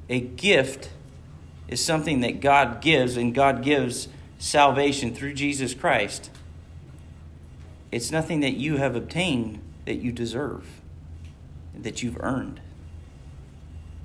A 0.10 0.20
gift 0.20 0.90
is 1.68 1.84
something 1.84 2.22
that 2.22 2.42
God 2.42 2.82
gives, 2.82 3.18
and 3.18 3.34
God 3.34 3.64
gives 3.64 4.08
salvation 4.38 5.14
through 5.14 5.34
Jesus 5.34 5.74
Christ. 5.74 6.30
It's 7.92 8.12
nothing 8.12 8.42
that 8.42 8.56
you 8.56 8.78
have 8.78 8.96
obtained 8.96 9.62
that 9.86 9.96
you 9.96 10.12
deserve, 10.12 10.82
that 11.74 12.04
you've 12.04 12.18
earned. 12.20 12.60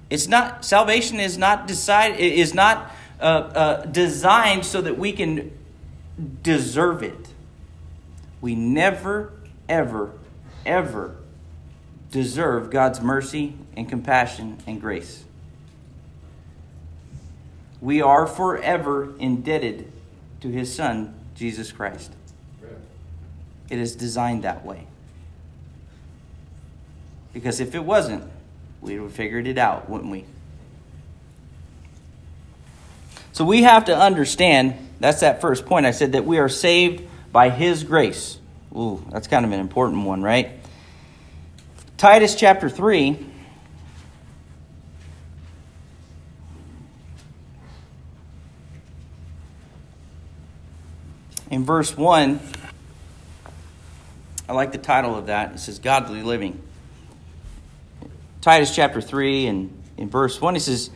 It's 0.09 0.26
not 0.26 0.64
salvation 0.64 1.21
is 1.21 1.38
not 1.38 1.66
decide 1.66 2.19
is 2.19 2.52
not 2.54 2.92
uh, 3.21 3.25
uh, 3.25 3.85
designed 3.87 4.64
so 4.66 4.80
that 4.80 4.99
we 4.99 5.12
can 5.12 5.52
deserve 6.42 7.02
it. 7.02 7.28
We 8.40 8.54
never, 8.54 9.33
ever, 9.69 10.12
ever 10.64 11.16
deserve 12.11 12.71
God's 12.71 13.00
mercy 13.00 13.54
and 13.76 13.88
compassion 13.88 14.59
and 14.66 14.80
grace. 14.80 15.25
We 17.80 18.02
are 18.02 18.26
forever 18.26 19.14
indebted 19.18 19.90
to 20.40 20.49
His 20.49 20.75
Son, 20.75 21.14
Jesus 21.34 21.72
Christ. 21.72 22.12
It 23.70 23.78
is 23.78 23.94
designed 23.94 24.42
that 24.42 24.64
way. 24.64 24.87
Because 27.32 27.60
if 27.60 27.75
it 27.75 27.84
wasn't, 27.84 28.25
we 28.80 28.99
would 28.99 29.06
have 29.06 29.14
figured 29.14 29.46
it 29.46 29.58
out, 29.58 29.88
wouldn't 29.88 30.10
we? 30.10 30.25
So 33.32 33.44
we 33.44 33.62
have 33.62 33.84
to 33.87 33.96
understand 33.96 34.75
that's 34.99 35.20
that 35.20 35.40
first 35.40 35.64
point. 35.64 35.87
I 35.87 35.92
said 35.92 36.12
that 36.12 36.26
we 36.26 36.38
are 36.38 36.49
saved 36.49 37.08
by 37.32 37.49
His 37.49 37.84
grace. 37.84 38.38
Ooh, 38.76 39.04
that's 39.10 39.26
kind 39.26 39.44
of 39.44 39.52
an 39.52 39.60
important 39.60 40.04
one, 40.04 40.22
right? 40.22 40.50
Titus 41.96 42.34
chapter 42.34 42.68
3. 42.68 43.26
In 51.60 51.66
verse 51.66 51.94
1, 51.94 52.40
I 54.48 54.52
like 54.54 54.72
the 54.72 54.78
title 54.78 55.14
of 55.14 55.26
that. 55.26 55.52
It 55.52 55.58
says 55.58 55.78
Godly 55.78 56.22
Living. 56.22 56.58
Titus 58.40 58.74
chapter 58.74 59.02
3 59.02 59.46
and 59.46 59.82
in 59.98 60.08
verse 60.08 60.40
1, 60.40 60.56
it 60.56 60.60
says, 60.60 60.88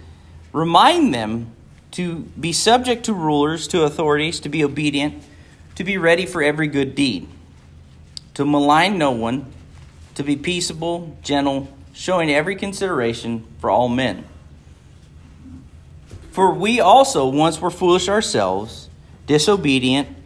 Remind 0.55 1.13
them 1.13 1.53
to 1.91 2.21
be 2.41 2.55
subject 2.55 3.05
to 3.05 3.13
rulers, 3.13 3.69
to 3.69 3.83
authorities, 3.83 4.41
to 4.41 4.49
be 4.49 4.65
obedient, 4.65 5.23
to 5.75 5.85
be 5.85 5.99
ready 5.99 6.25
for 6.25 6.43
every 6.43 6.69
good 6.69 6.95
deed, 6.95 7.29
to 8.33 8.47
malign 8.47 8.97
no 8.97 9.11
one, 9.11 9.53
to 10.15 10.23
be 10.23 10.35
peaceable, 10.35 11.15
gentle, 11.21 11.69
showing 11.93 12.31
every 12.31 12.57
consideration 12.57 13.47
for 13.59 13.69
all 13.69 13.91
men. 13.91 14.25
For 16.31 16.55
we 16.55 16.81
also 16.81 17.29
once 17.29 17.61
were 17.61 17.71
foolish 17.71 18.09
ourselves, 18.09 18.89
disobedient, 19.27 20.24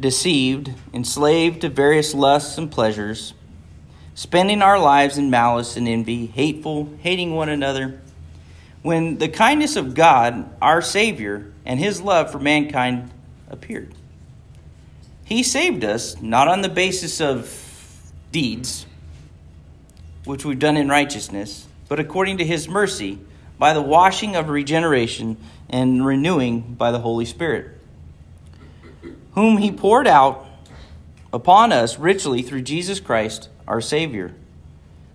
deceived, 0.00 0.72
enslaved 0.92 1.60
to 1.60 1.68
various 1.68 2.14
lusts 2.14 2.58
and 2.58 2.70
pleasures 2.70 3.34
spending 4.20 4.60
our 4.60 4.78
lives 4.78 5.16
in 5.16 5.30
malice 5.30 5.78
and 5.78 5.88
envy, 5.88 6.26
hateful, 6.26 6.92
hating 6.98 7.34
one 7.34 7.48
another. 7.48 7.98
When 8.82 9.16
the 9.16 9.28
kindness 9.28 9.76
of 9.76 9.94
God, 9.94 10.54
our 10.60 10.82
Savior, 10.82 11.50
and 11.64 11.80
His 11.80 12.02
love 12.02 12.30
for 12.30 12.38
mankind 12.38 13.10
appeared. 13.48 13.94
He 15.24 15.42
saved 15.42 15.84
us 15.84 16.20
not 16.20 16.48
on 16.48 16.60
the 16.60 16.68
basis 16.68 17.18
of 17.22 18.12
deeds, 18.30 18.84
which 20.26 20.44
we've 20.44 20.58
done 20.58 20.76
in 20.76 20.90
righteousness, 20.90 21.66
but 21.88 21.98
according 21.98 22.36
to 22.38 22.44
His 22.44 22.68
mercy, 22.68 23.20
by 23.58 23.72
the 23.72 23.80
washing 23.80 24.36
of 24.36 24.50
regeneration 24.50 25.38
and 25.70 26.04
renewing 26.04 26.74
by 26.74 26.90
the 26.90 26.98
Holy 26.98 27.24
Spirit, 27.24 27.79
whom 29.40 29.56
He 29.56 29.72
poured 29.72 30.06
out 30.06 30.44
upon 31.32 31.72
us 31.72 31.98
richly 31.98 32.42
through 32.42 32.60
Jesus 32.60 33.00
Christ 33.00 33.48
our 33.66 33.80
Savior, 33.80 34.34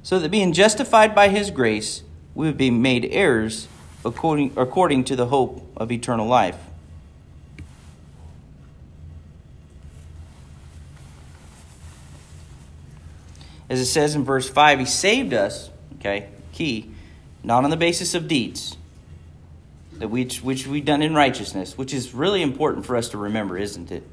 so 0.01 0.17
that 0.17 0.32
being 0.32 0.51
justified 0.51 1.13
by 1.13 1.29
His 1.29 1.51
grace, 1.51 2.01
we 2.34 2.48
would 2.48 2.58
be 2.58 2.72
made 2.72 3.05
heirs 3.05 3.67
according, 4.03 4.51
according 4.58 5.03
to 5.03 5.15
the 5.15 5.27
hope 5.27 5.72
of 5.77 5.91
eternal 5.91 6.25
life. 6.25 6.58
As 13.70 13.79
it 13.79 13.86
says 13.86 14.15
in 14.15 14.24
verse 14.24 14.50
5, 14.50 14.79
He 14.79 14.86
saved 14.86 15.36
us, 15.36 15.70
okay, 16.00 16.29
key, 16.51 16.89
not 17.44 17.63
on 17.63 17.70
the 17.70 17.77
basis 17.77 18.15
of 18.15 18.27
deeds, 18.27 18.75
that 20.00 20.08
which, 20.08 20.41
which 20.41 20.65
we've 20.65 20.84
done 20.84 21.03
in 21.03 21.13
righteousness, 21.13 21.77
which 21.77 21.94
is 21.94 22.15
really 22.15 22.41
important 22.41 22.88
for 22.88 22.96
us 22.96 23.10
to 23.10 23.20
remember, 23.20 23.55
isn't 23.55 23.91
it? 23.91 24.03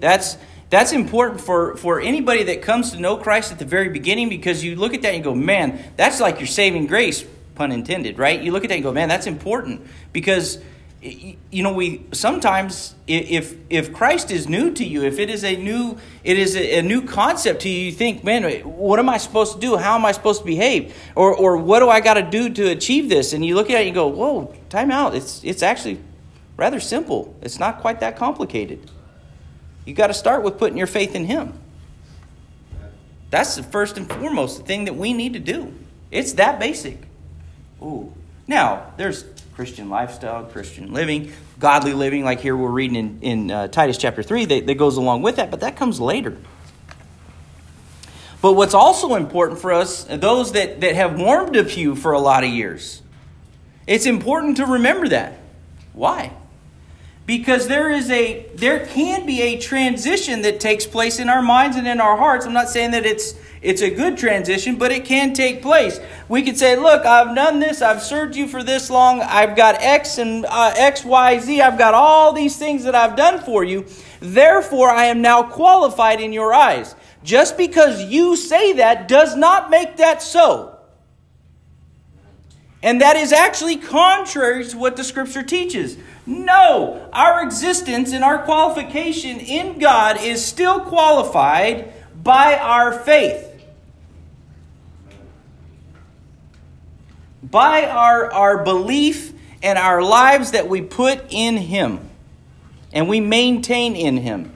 That's 0.00 0.36
that's 0.70 0.92
important 0.92 1.40
for, 1.40 1.76
for 1.76 2.00
anybody 2.00 2.44
that 2.44 2.60
comes 2.60 2.90
to 2.90 3.00
know 3.00 3.16
Christ 3.16 3.52
at 3.52 3.58
the 3.58 3.64
very 3.64 3.88
beginning 3.88 4.28
because 4.28 4.62
you 4.62 4.76
look 4.76 4.92
at 4.92 5.02
that 5.02 5.14
and 5.14 5.18
you 5.18 5.24
go, 5.24 5.34
man, 5.34 5.82
that's 5.96 6.20
like 6.20 6.40
your 6.40 6.46
saving 6.46 6.86
grace, 6.86 7.24
pun 7.54 7.72
intended, 7.72 8.18
right? 8.18 8.40
You 8.40 8.52
look 8.52 8.64
at 8.64 8.68
that 8.68 8.74
and 8.74 8.84
go, 8.84 8.92
man, 8.92 9.08
that's 9.08 9.26
important. 9.26 9.86
Because 10.12 10.58
you 11.00 11.62
know 11.62 11.72
we 11.72 12.04
sometimes 12.10 12.96
if 13.06 13.54
if 13.70 13.92
christ 13.92 14.32
is 14.32 14.48
new 14.48 14.72
to 14.72 14.84
you 14.84 15.04
if 15.04 15.20
it 15.20 15.30
is 15.30 15.44
a 15.44 15.54
new 15.54 15.96
it 16.24 16.36
is 16.36 16.56
a, 16.56 16.80
a, 16.80 16.82
new 16.82 17.02
concept 17.02 17.62
to 17.62 17.68
you 17.68 17.84
you 17.86 17.92
think 17.92 18.24
man 18.24 18.42
what 18.64 18.98
am 18.98 19.08
i 19.08 19.16
supposed 19.16 19.52
to 19.54 19.60
do? 19.60 19.76
How 19.76 19.94
am 19.94 20.04
i 20.04 20.10
supposed 20.10 20.40
to 20.40 20.44
behave? 20.44 20.92
Or 21.14 21.32
or 21.32 21.56
what 21.56 21.78
do 21.78 21.88
i 21.88 22.00
got 22.00 22.14
to 22.14 22.22
do 22.22 22.50
to 22.50 22.70
achieve 22.70 23.08
this? 23.08 23.32
And 23.32 23.46
you 23.46 23.54
look 23.54 23.70
at 23.70 23.76
it 23.76 23.86
and 23.86 23.88
you 23.88 23.94
go 23.94 24.08
whoa 24.08 24.52
time 24.70 24.90
out. 24.90 25.14
It's 25.14 25.40
it's 25.44 25.62
actually 25.62 26.00
rather 26.56 26.80
simple. 26.80 27.32
It's 27.42 27.60
not 27.60 27.80
quite 27.80 28.00
that 28.00 28.16
complicated 28.16 28.90
you 29.88 29.94
got 29.94 30.08
to 30.08 30.14
start 30.14 30.42
with 30.42 30.58
putting 30.58 30.76
your 30.76 30.86
faith 30.86 31.14
in 31.14 31.24
Him. 31.24 31.54
That's 33.30 33.56
the 33.56 33.62
first 33.62 33.96
and 33.96 34.06
foremost 34.06 34.66
thing 34.66 34.84
that 34.84 34.96
we 34.96 35.14
need 35.14 35.32
to 35.32 35.38
do. 35.38 35.72
It's 36.10 36.34
that 36.34 36.60
basic. 36.60 36.98
Ooh. 37.80 38.12
Now, 38.46 38.92
there's 38.98 39.24
Christian 39.54 39.88
lifestyle, 39.88 40.44
Christian 40.44 40.92
living, 40.92 41.32
godly 41.58 41.94
living, 41.94 42.22
like 42.22 42.40
here 42.40 42.54
we're 42.54 42.68
reading 42.68 42.96
in, 42.96 43.18
in 43.22 43.50
uh, 43.50 43.68
Titus 43.68 43.96
chapter 43.96 44.22
3, 44.22 44.44
that, 44.44 44.66
that 44.66 44.74
goes 44.74 44.98
along 44.98 45.22
with 45.22 45.36
that, 45.36 45.50
but 45.50 45.60
that 45.60 45.76
comes 45.76 45.98
later. 45.98 46.36
But 48.42 48.52
what's 48.52 48.74
also 48.74 49.14
important 49.14 49.58
for 49.58 49.72
us, 49.72 50.04
those 50.04 50.52
that, 50.52 50.82
that 50.82 50.96
have 50.96 51.18
warmed 51.18 51.56
a 51.56 51.64
pew 51.64 51.96
for 51.96 52.12
a 52.12 52.20
lot 52.20 52.44
of 52.44 52.50
years, 52.50 53.00
it's 53.86 54.04
important 54.04 54.58
to 54.58 54.66
remember 54.66 55.08
that. 55.08 55.38
Why? 55.94 56.32
Because 57.28 57.68
there 57.68 57.90
is 57.90 58.10
a 58.10 58.46
there 58.54 58.86
can 58.86 59.26
be 59.26 59.42
a 59.42 59.58
transition 59.58 60.40
that 60.40 60.58
takes 60.60 60.86
place 60.86 61.18
in 61.18 61.28
our 61.28 61.42
minds 61.42 61.76
and 61.76 61.86
in 61.86 62.00
our 62.00 62.16
hearts. 62.16 62.46
I'm 62.46 62.54
not 62.54 62.70
saying 62.70 62.92
that 62.92 63.04
it's 63.04 63.34
it's 63.60 63.82
a 63.82 63.90
good 63.90 64.16
transition, 64.16 64.76
but 64.76 64.92
it 64.92 65.04
can 65.04 65.34
take 65.34 65.60
place. 65.60 66.00
We 66.30 66.42
could 66.42 66.56
say, 66.56 66.74
"Look, 66.74 67.04
I've 67.04 67.36
done 67.36 67.60
this. 67.60 67.82
I've 67.82 68.02
served 68.02 68.34
you 68.34 68.48
for 68.48 68.62
this 68.62 68.88
long. 68.88 69.20
I've 69.20 69.56
got 69.56 69.76
X 69.82 70.16
and 70.16 70.46
uh, 70.46 70.72
X, 70.74 71.04
Y, 71.04 71.38
Z. 71.40 71.60
I've 71.60 71.76
got 71.76 71.92
all 71.92 72.32
these 72.32 72.56
things 72.56 72.84
that 72.84 72.94
I've 72.94 73.14
done 73.14 73.40
for 73.40 73.62
you. 73.62 73.84
Therefore, 74.20 74.88
I 74.88 75.04
am 75.04 75.20
now 75.20 75.42
qualified 75.42 76.20
in 76.22 76.32
your 76.32 76.54
eyes." 76.54 76.94
Just 77.22 77.58
because 77.58 78.04
you 78.04 78.36
say 78.36 78.74
that 78.74 79.06
does 79.06 79.36
not 79.36 79.68
make 79.68 79.98
that 79.98 80.22
so. 80.22 80.78
And 82.82 83.00
that 83.00 83.16
is 83.16 83.32
actually 83.32 83.76
contrary 83.76 84.64
to 84.66 84.78
what 84.78 84.96
the 84.96 85.04
scripture 85.04 85.42
teaches. 85.42 85.98
No, 86.28 87.08
our 87.10 87.42
existence 87.42 88.12
and 88.12 88.22
our 88.22 88.42
qualification 88.42 89.40
in 89.40 89.78
God 89.78 90.20
is 90.20 90.44
still 90.44 90.80
qualified 90.80 91.90
by 92.22 92.58
our 92.58 92.92
faith. 92.92 93.46
By 97.42 97.86
our, 97.86 98.30
our 98.30 98.62
belief 98.62 99.32
and 99.62 99.78
our 99.78 100.02
lives 100.02 100.50
that 100.50 100.68
we 100.68 100.82
put 100.82 101.24
in 101.30 101.56
Him 101.56 102.10
and 102.92 103.08
we 103.08 103.20
maintain 103.20 103.96
in 103.96 104.18
Him. 104.18 104.52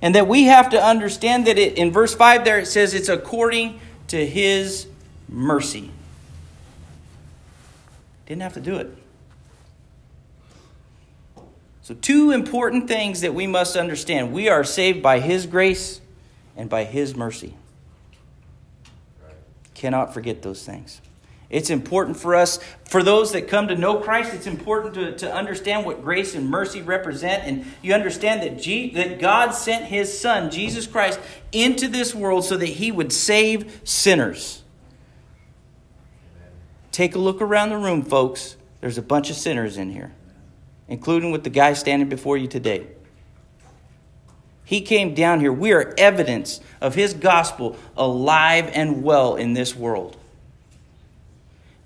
And 0.00 0.14
that 0.14 0.28
we 0.28 0.44
have 0.44 0.70
to 0.70 0.80
understand 0.80 1.48
that 1.48 1.58
it, 1.58 1.76
in 1.76 1.90
verse 1.90 2.14
5 2.14 2.44
there 2.44 2.60
it 2.60 2.66
says 2.66 2.94
it's 2.94 3.08
according 3.08 3.80
to 4.06 4.24
His 4.24 4.86
mercy. 5.28 5.90
Didn't 8.26 8.42
have 8.42 8.54
to 8.54 8.60
do 8.60 8.76
it. 8.76 8.96
So, 11.82 11.94
two 11.94 12.30
important 12.30 12.88
things 12.88 13.20
that 13.20 13.34
we 13.34 13.46
must 13.46 13.76
understand 13.76 14.32
we 14.32 14.48
are 14.48 14.64
saved 14.64 15.02
by 15.02 15.20
His 15.20 15.44
grace 15.46 16.00
and 16.56 16.70
by 16.70 16.84
His 16.84 17.14
mercy. 17.14 17.54
Cannot 19.74 20.14
forget 20.14 20.40
those 20.40 20.64
things. 20.64 21.02
It's 21.54 21.70
important 21.70 22.16
for 22.16 22.34
us, 22.34 22.58
for 22.84 23.04
those 23.04 23.30
that 23.30 23.46
come 23.46 23.68
to 23.68 23.76
know 23.76 23.98
Christ, 23.98 24.34
it's 24.34 24.48
important 24.48 24.94
to, 24.94 25.16
to 25.18 25.32
understand 25.32 25.86
what 25.86 26.02
grace 26.02 26.34
and 26.34 26.50
mercy 26.50 26.82
represent. 26.82 27.44
And 27.44 27.64
you 27.80 27.94
understand 27.94 28.42
that, 28.42 28.60
G, 28.60 28.90
that 28.94 29.20
God 29.20 29.50
sent 29.50 29.84
his 29.84 30.18
Son, 30.18 30.50
Jesus 30.50 30.88
Christ, 30.88 31.20
into 31.52 31.86
this 31.86 32.12
world 32.12 32.44
so 32.44 32.56
that 32.56 32.66
he 32.66 32.90
would 32.90 33.12
save 33.12 33.82
sinners. 33.84 34.63
Take 36.94 37.16
a 37.16 37.18
look 37.18 37.42
around 37.42 37.70
the 37.70 37.76
room, 37.76 38.04
folks. 38.04 38.56
There's 38.80 38.98
a 38.98 39.02
bunch 39.02 39.28
of 39.28 39.34
sinners 39.34 39.78
in 39.78 39.90
here, 39.90 40.12
including 40.86 41.32
with 41.32 41.42
the 41.42 41.50
guy 41.50 41.72
standing 41.72 42.08
before 42.08 42.36
you 42.36 42.46
today. 42.46 42.86
He 44.64 44.80
came 44.80 45.12
down 45.12 45.40
here. 45.40 45.52
We 45.52 45.72
are 45.72 45.92
evidence 45.98 46.60
of 46.80 46.94
his 46.94 47.12
gospel 47.12 47.76
alive 47.96 48.70
and 48.72 49.02
well 49.02 49.34
in 49.34 49.54
this 49.54 49.74
world. 49.74 50.16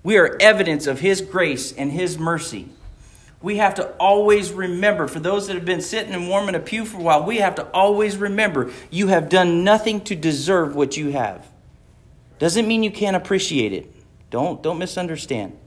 We 0.03 0.15
are 0.19 0.37
evidence 0.39 0.85
of 0.85 0.99
his 0.99 1.21
grace 1.21 1.73
and 1.73 1.91
his 1.91 2.19
mercy. 2.19 2.69
We 3.41 3.57
have 3.57 3.73
to 3.75 3.87
always 3.93 4.51
remember, 4.51 5.07
for 5.07 5.19
those 5.19 5.47
that 5.47 5.55
have 5.55 5.65
been 5.65 5.81
sitting 5.81 6.13
and 6.13 6.29
warming 6.29 6.53
a 6.53 6.59
pew 6.59 6.85
for 6.85 6.97
a 6.99 7.01
while, 7.01 7.25
we 7.25 7.37
have 7.37 7.55
to 7.55 7.65
always 7.71 8.15
remember 8.15 8.71
you 8.91 9.07
have 9.07 9.27
done 9.27 9.63
nothing 9.63 10.01
to 10.01 10.15
deserve 10.15 10.75
what 10.75 10.97
you 10.97 11.13
have. 11.13 11.49
Doesn't 12.37 12.67
mean 12.67 12.83
you 12.83 12.91
can't 12.91 13.15
appreciate 13.15 13.73
it. 13.73 13.95
Don't, 14.29 14.61
don't 14.61 14.77
misunderstand. 14.77 15.57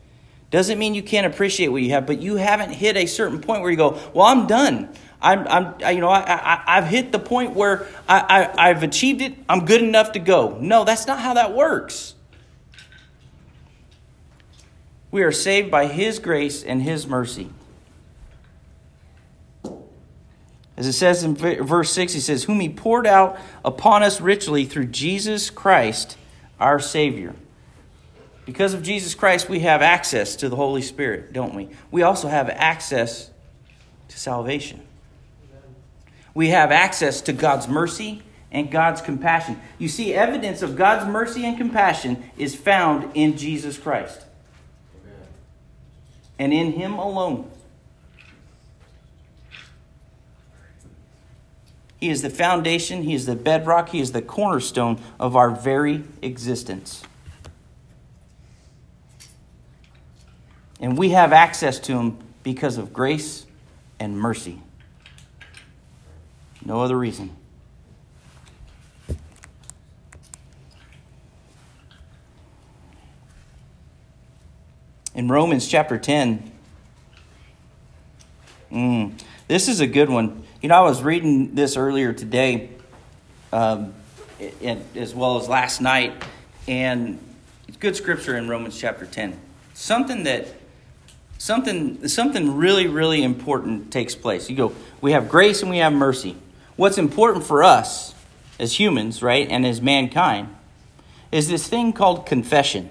Doesn't 0.51 0.79
mean 0.79 0.95
you 0.95 1.03
can't 1.03 1.27
appreciate 1.27 1.69
what 1.69 1.83
you 1.83 1.91
have, 1.91 2.07
but 2.07 2.21
you 2.21 2.37
haven't 2.37 2.73
hit 2.73 2.97
a 2.97 3.07
certain 3.07 3.41
point 3.41 3.63
where 3.63 3.71
you 3.71 3.77
go, 3.77 3.99
Well, 4.13 4.27
I'm 4.27 4.47
done. 4.47 4.95
I'm, 5.23 5.47
I'm 5.49 5.75
I, 5.83 5.91
you 5.93 6.01
know, 6.01 6.11
I, 6.11 6.65
I, 6.67 6.75
have 6.81 6.89
hit 6.89 7.13
the 7.13 7.19
point 7.19 7.55
where 7.55 7.87
I, 8.09 8.51
I, 8.59 8.71
I've 8.71 8.83
achieved 8.83 9.23
it. 9.23 9.35
I'm 9.49 9.65
good 9.65 9.81
enough 9.81 10.13
to 10.13 10.19
go. 10.19 10.59
No, 10.61 10.85
that's 10.85 11.07
not 11.07 11.21
how 11.21 11.35
that 11.35 11.55
works. 11.55 12.15
We 15.13 15.23
are 15.23 15.31
saved 15.31 15.71
by 15.71 15.87
His 15.87 16.19
grace 16.19 16.65
and 16.65 16.83
His 16.83 17.07
mercy. 17.07 17.51
As 20.77 20.87
it 20.87 20.95
says 20.95 21.23
in 21.23 21.37
verse 21.37 21.93
6, 21.93 22.15
he 22.15 22.21
says, 22.21 22.45
Whom 22.45 22.59
He 22.59 22.69
poured 22.69 23.07
out 23.07 23.39
upon 23.65 24.03
us 24.03 24.21
richly 24.21 24.65
through 24.65 24.87
Jesus 24.87 25.51
Christ, 25.51 26.17
our 26.59 26.81
Savior. 26.81 27.35
Because 28.45 28.75
of 28.75 28.83
Jesus 28.83 29.15
Christ, 29.15 29.49
we 29.49 29.61
have 29.61 29.83
access 29.83 30.37
to 30.37 30.49
the 30.49 30.57
Holy 30.57 30.83
Spirit, 30.83 31.33
don't 31.33 31.55
we? 31.55 31.69
We 31.91 32.03
also 32.03 32.29
have 32.29 32.49
access 32.51 33.31
to 34.09 34.19
salvation 34.19 34.83
we 36.35 36.49
have 36.49 36.73
access 36.73 37.21
to 37.23 37.33
God's 37.33 37.69
mercy 37.69 38.23
and 38.51 38.71
God's 38.71 39.01
compassion. 39.01 39.61
You 39.79 39.89
see, 39.89 40.15
evidence 40.15 40.63
of 40.63 40.77
God's 40.77 41.07
mercy 41.07 41.45
and 41.45 41.57
compassion 41.57 42.31
is 42.37 42.55
found 42.55 43.11
in 43.15 43.37
Jesus 43.37 43.79
Christ 43.79 44.23
Amen. 45.03 45.27
and 46.39 46.53
in 46.53 46.73
Him 46.73 46.95
alone. 46.95 47.51
He 52.01 52.09
is 52.09 52.23
the 52.23 52.31
foundation, 52.31 53.03
He 53.03 53.15
is 53.15 53.27
the 53.27 53.37
bedrock, 53.37 53.91
He 53.91 54.01
is 54.01 54.13
the 54.13 54.23
cornerstone 54.23 55.01
of 55.21 55.37
our 55.37 55.51
very 55.51 56.03
existence. 56.21 57.05
And 60.83 60.99
we 60.99 61.11
have 61.11 61.33
access 61.33 61.79
to 61.79 61.97
Him 61.97 62.19
because 62.43 62.77
of 62.77 62.93
grace 62.93 63.47
and 64.01 64.19
mercy. 64.19 64.61
No 66.65 66.83
other 66.83 66.99
reason. 66.99 67.37
In 75.15 75.29
Romans 75.29 75.69
chapter 75.69 75.99
10, 75.99 76.51
mm, 78.73 79.23
this 79.47 79.69
is 79.69 79.79
a 79.79 79.87
good 79.87 80.11
one. 80.11 80.43
You 80.63 80.69
know, 80.69 80.75
I 80.75 80.81
was 80.81 81.03
reading 81.03 81.55
this 81.55 81.77
earlier 81.77 82.13
today, 82.13 82.71
um, 83.53 83.95
as 84.97 85.15
well 85.15 85.39
as 85.39 85.49
last 85.49 85.81
night, 85.81 86.25
and 86.67 87.21
it's 87.69 87.77
good 87.77 87.95
scripture 87.95 88.37
in 88.37 88.49
Romans 88.49 88.77
chapter 88.77 89.07
10. 89.07 89.39
Something 89.75 90.25
that 90.25 90.62
something 91.43 92.07
something 92.09 92.57
really 92.57 92.87
really 92.87 93.23
important 93.23 93.91
takes 93.91 94.15
place. 94.15 94.49
You 94.49 94.57
go, 94.57 94.73
we 95.01 95.13
have 95.13 95.29
grace 95.29 95.63
and 95.63 95.71
we 95.71 95.79
have 95.79 95.93
mercy 95.93 96.37
what's 96.77 96.99
important 96.99 97.45
for 97.45 97.63
us 97.63 98.15
as 98.59 98.79
humans, 98.79 99.23
right, 99.23 99.49
and 99.51 99.67
as 99.67 99.81
mankind, 99.81 100.49
is 101.31 101.49
this 101.49 101.67
thing 101.67 101.93
called 101.93 102.27
confession. 102.27 102.91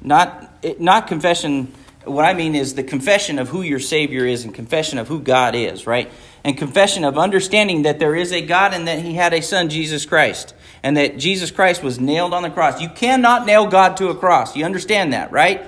Not, 0.00 0.64
not 0.80 1.06
confession, 1.06 1.72
what 2.04 2.24
I 2.24 2.34
mean 2.34 2.54
is 2.54 2.74
the 2.74 2.82
confession 2.82 3.38
of 3.38 3.48
who 3.48 3.62
your 3.62 3.80
Savior 3.80 4.24
is 4.24 4.44
and 4.44 4.54
confession 4.54 4.98
of 4.98 5.08
who 5.08 5.20
God 5.20 5.54
is, 5.54 5.86
right? 5.86 6.10
And 6.44 6.56
confession 6.56 7.04
of 7.04 7.18
understanding 7.18 7.82
that 7.82 7.98
there 7.98 8.14
is 8.14 8.32
a 8.32 8.40
God 8.40 8.72
and 8.72 8.86
that 8.88 9.00
He 9.00 9.14
had 9.14 9.34
a 9.34 9.42
Son, 9.42 9.68
Jesus 9.68 10.06
Christ, 10.06 10.54
and 10.82 10.96
that 10.96 11.18
Jesus 11.18 11.50
Christ 11.50 11.82
was 11.82 11.98
nailed 11.98 12.32
on 12.32 12.42
the 12.42 12.50
cross. 12.50 12.80
You 12.80 12.88
cannot 12.88 13.46
nail 13.46 13.66
God 13.66 13.96
to 13.96 14.08
a 14.08 14.14
cross. 14.14 14.56
You 14.56 14.64
understand 14.64 15.12
that, 15.12 15.32
right? 15.32 15.66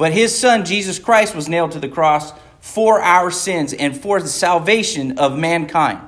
But 0.00 0.14
His 0.14 0.36
Son, 0.36 0.64
Jesus 0.64 0.98
Christ, 0.98 1.34
was 1.34 1.46
nailed 1.46 1.72
to 1.72 1.78
the 1.78 1.86
cross 1.86 2.32
for 2.58 3.02
our 3.02 3.30
sins 3.30 3.74
and 3.74 3.94
for 3.94 4.18
the 4.18 4.28
salvation 4.28 5.18
of 5.18 5.36
mankind. 5.36 6.00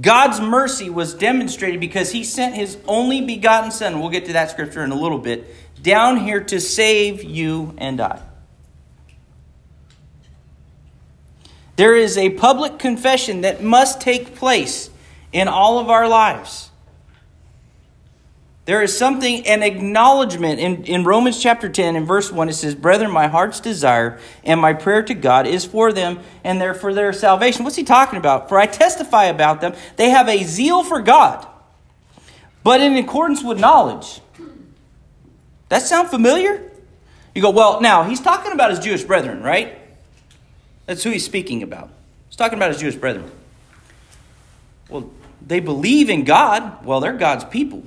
God's 0.00 0.40
mercy 0.40 0.88
was 0.88 1.14
demonstrated 1.14 1.80
because 1.80 2.12
he 2.12 2.22
sent 2.22 2.54
his 2.54 2.78
only 2.86 3.22
begotten 3.22 3.72
Son, 3.72 3.98
we'll 3.98 4.10
get 4.10 4.26
to 4.26 4.34
that 4.34 4.52
scripture 4.52 4.84
in 4.84 4.92
a 4.92 4.94
little 4.94 5.18
bit, 5.18 5.52
down 5.82 6.18
here 6.18 6.44
to 6.44 6.60
save 6.60 7.24
you 7.24 7.74
and 7.76 8.00
I. 8.00 8.22
There 11.74 11.96
is 11.96 12.16
a 12.16 12.30
public 12.30 12.78
confession 12.78 13.40
that 13.40 13.64
must 13.64 14.00
take 14.00 14.36
place 14.36 14.90
in 15.32 15.48
all 15.48 15.80
of 15.80 15.90
our 15.90 16.06
lives. 16.08 16.63
There 18.66 18.82
is 18.82 18.96
something, 18.96 19.46
an 19.46 19.62
acknowledgement 19.62 20.58
in, 20.58 20.84
in 20.84 21.04
Romans 21.04 21.40
chapter 21.42 21.68
10, 21.68 21.96
in 21.96 22.06
verse 22.06 22.32
1, 22.32 22.48
it 22.48 22.54
says, 22.54 22.74
Brethren, 22.74 23.10
my 23.10 23.26
heart's 23.26 23.60
desire 23.60 24.18
and 24.42 24.58
my 24.58 24.72
prayer 24.72 25.02
to 25.02 25.12
God 25.12 25.46
is 25.46 25.66
for 25.66 25.92
them 25.92 26.20
and 26.42 26.58
their, 26.58 26.72
for 26.72 26.94
their 26.94 27.12
salvation. 27.12 27.64
What's 27.64 27.76
he 27.76 27.84
talking 27.84 28.18
about? 28.18 28.48
For 28.48 28.58
I 28.58 28.66
testify 28.66 29.24
about 29.24 29.60
them, 29.60 29.74
they 29.96 30.08
have 30.10 30.30
a 30.30 30.44
zeal 30.44 30.82
for 30.82 31.02
God, 31.02 31.46
but 32.62 32.80
in 32.80 32.96
accordance 32.96 33.44
with 33.44 33.60
knowledge. 33.60 34.22
That 35.68 35.82
sound 35.82 36.08
familiar? 36.08 36.70
You 37.34 37.42
go, 37.42 37.50
well, 37.50 37.82
now, 37.82 38.04
he's 38.04 38.20
talking 38.20 38.52
about 38.52 38.70
his 38.70 38.78
Jewish 38.78 39.04
brethren, 39.04 39.42
right? 39.42 39.76
That's 40.86 41.02
who 41.02 41.10
he's 41.10 41.24
speaking 41.24 41.62
about. 41.62 41.90
He's 42.28 42.36
talking 42.36 42.56
about 42.56 42.70
his 42.72 42.80
Jewish 42.80 42.94
brethren. 42.94 43.30
Well, 44.88 45.10
they 45.46 45.60
believe 45.60 46.08
in 46.08 46.24
God. 46.24 46.84
Well, 46.84 47.00
they're 47.00 47.12
God's 47.12 47.44
people. 47.44 47.82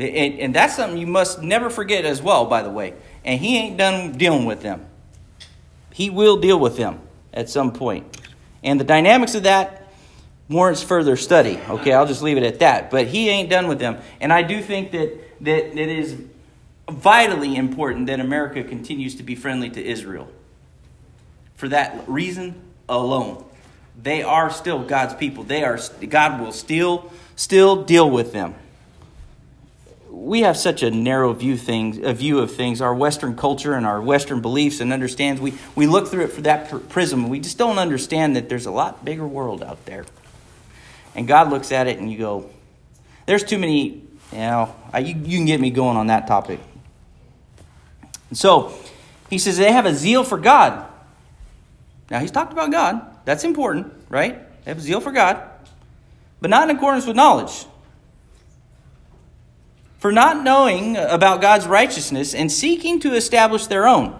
And, 0.00 0.38
and 0.40 0.54
that's 0.54 0.76
something 0.76 0.98
you 0.98 1.06
must 1.06 1.42
never 1.42 1.68
forget 1.68 2.04
as 2.04 2.22
well, 2.22 2.46
by 2.46 2.62
the 2.62 2.70
way. 2.70 2.94
And 3.24 3.40
he 3.40 3.58
ain't 3.58 3.76
done 3.76 4.12
dealing 4.12 4.46
with 4.46 4.62
them. 4.62 4.86
He 5.92 6.08
will 6.08 6.38
deal 6.38 6.58
with 6.58 6.76
them 6.76 7.00
at 7.34 7.50
some 7.50 7.72
point. 7.72 8.18
And 8.62 8.80
the 8.80 8.84
dynamics 8.84 9.34
of 9.34 9.42
that 9.42 9.88
warrants 10.48 10.82
further 10.82 11.16
study. 11.16 11.60
Okay, 11.68 11.92
I'll 11.92 12.06
just 12.06 12.22
leave 12.22 12.38
it 12.38 12.42
at 12.44 12.60
that. 12.60 12.90
But 12.90 13.08
he 13.08 13.28
ain't 13.28 13.50
done 13.50 13.68
with 13.68 13.78
them. 13.78 13.98
And 14.20 14.32
I 14.32 14.42
do 14.42 14.62
think 14.62 14.92
that, 14.92 15.18
that 15.42 15.78
it 15.78 15.88
is 15.88 16.16
vitally 16.88 17.56
important 17.56 18.06
that 18.06 18.20
America 18.20 18.64
continues 18.64 19.16
to 19.16 19.22
be 19.22 19.34
friendly 19.34 19.70
to 19.70 19.84
Israel. 19.84 20.28
For 21.56 21.68
that 21.68 22.08
reason 22.08 22.60
alone. 22.88 23.44
They 24.02 24.22
are 24.22 24.50
still 24.50 24.82
God's 24.82 25.14
people. 25.14 25.44
They 25.44 25.62
are 25.62 25.78
God 26.08 26.40
will 26.40 26.52
still 26.52 27.12
still 27.36 27.84
deal 27.84 28.10
with 28.10 28.32
them 28.32 28.54
we 30.10 30.40
have 30.40 30.56
such 30.56 30.82
a 30.82 30.90
narrow 30.90 31.32
view 31.32 31.56
things 31.56 31.98
a 31.98 32.12
view 32.12 32.40
of 32.40 32.52
things. 32.54 32.80
Our 32.80 32.94
western 32.94 33.36
culture 33.36 33.74
and 33.74 33.86
our 33.86 34.00
western 34.00 34.40
beliefs 34.40 34.80
and 34.80 34.92
understands 34.92 35.40
we, 35.40 35.54
we 35.74 35.86
look 35.86 36.08
through 36.08 36.24
it 36.24 36.32
for 36.32 36.42
that 36.42 36.88
prism. 36.88 37.28
We 37.28 37.40
just 37.40 37.58
don't 37.58 37.78
understand 37.78 38.36
that 38.36 38.48
there's 38.48 38.66
a 38.66 38.70
lot 38.70 39.04
bigger 39.04 39.26
world 39.26 39.62
out 39.62 39.84
there. 39.86 40.04
And 41.14 41.26
god 41.28 41.50
looks 41.50 41.72
at 41.72 41.86
it 41.86 41.98
and 41.98 42.10
you 42.10 42.18
go 42.18 42.50
there's 43.26 43.44
too 43.44 43.58
many 43.58 44.02
you 44.32 44.38
know 44.38 44.74
I, 44.92 45.00
you, 45.00 45.14
you 45.14 45.38
can 45.38 45.46
get 45.46 45.60
me 45.60 45.70
going 45.70 45.96
on 45.96 46.08
that 46.08 46.26
topic. 46.26 46.60
And 48.28 48.38
so 48.38 48.74
he 49.28 49.38
says 49.38 49.56
they 49.56 49.72
have 49.72 49.86
a 49.86 49.94
zeal 49.94 50.24
for 50.24 50.38
god. 50.38 50.86
Now 52.10 52.18
he's 52.18 52.30
talked 52.30 52.52
about 52.52 52.70
god. 52.70 53.24
That's 53.24 53.44
important 53.44 53.92
right? 54.08 54.64
They 54.64 54.70
have 54.70 54.78
a 54.78 54.82
zeal 54.82 55.00
for 55.00 55.12
god 55.12 55.46
but 56.40 56.50
not 56.50 56.68
in 56.68 56.76
accordance 56.76 57.06
with 57.06 57.16
knowledge 57.16 57.66
for 60.00 60.10
not 60.10 60.42
knowing 60.42 60.96
about 60.96 61.42
God's 61.42 61.66
righteousness 61.66 62.34
and 62.34 62.50
seeking 62.50 63.00
to 63.00 63.14
establish 63.14 63.66
their 63.66 63.86
own. 63.86 64.18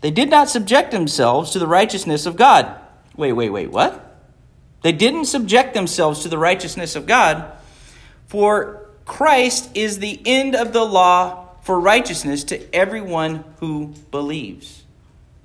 They 0.00 0.10
did 0.10 0.30
not 0.30 0.48
subject 0.48 0.90
themselves 0.90 1.52
to 1.52 1.58
the 1.58 1.66
righteousness 1.66 2.24
of 2.24 2.36
God. 2.36 2.80
Wait, 3.14 3.32
wait, 3.32 3.50
wait, 3.50 3.70
what? 3.70 4.16
They 4.80 4.92
didn't 4.92 5.26
subject 5.26 5.74
themselves 5.74 6.22
to 6.22 6.28
the 6.28 6.38
righteousness 6.38 6.96
of 6.96 7.06
God, 7.06 7.52
for 8.26 8.88
Christ 9.04 9.70
is 9.76 9.98
the 9.98 10.20
end 10.24 10.56
of 10.56 10.72
the 10.72 10.84
law 10.84 11.48
for 11.62 11.78
righteousness 11.78 12.42
to 12.44 12.74
everyone 12.74 13.44
who 13.60 13.94
believes. 14.10 14.82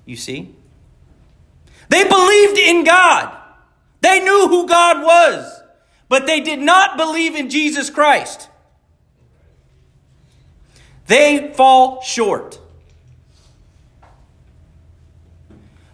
You 0.06 0.16
see? 0.16 0.56
They 1.90 2.08
believed 2.08 2.58
in 2.58 2.86
God. 2.86 3.36
They 4.00 4.22
knew 4.22 4.48
who 4.48 4.66
God 4.66 5.04
was, 5.04 5.62
but 6.08 6.26
they 6.26 6.40
did 6.40 6.60
not 6.60 6.96
believe 6.96 7.36
in 7.36 7.50
Jesus 7.50 7.90
Christ. 7.90 8.48
They 11.08 11.54
fall 11.54 12.02
short. 12.02 12.60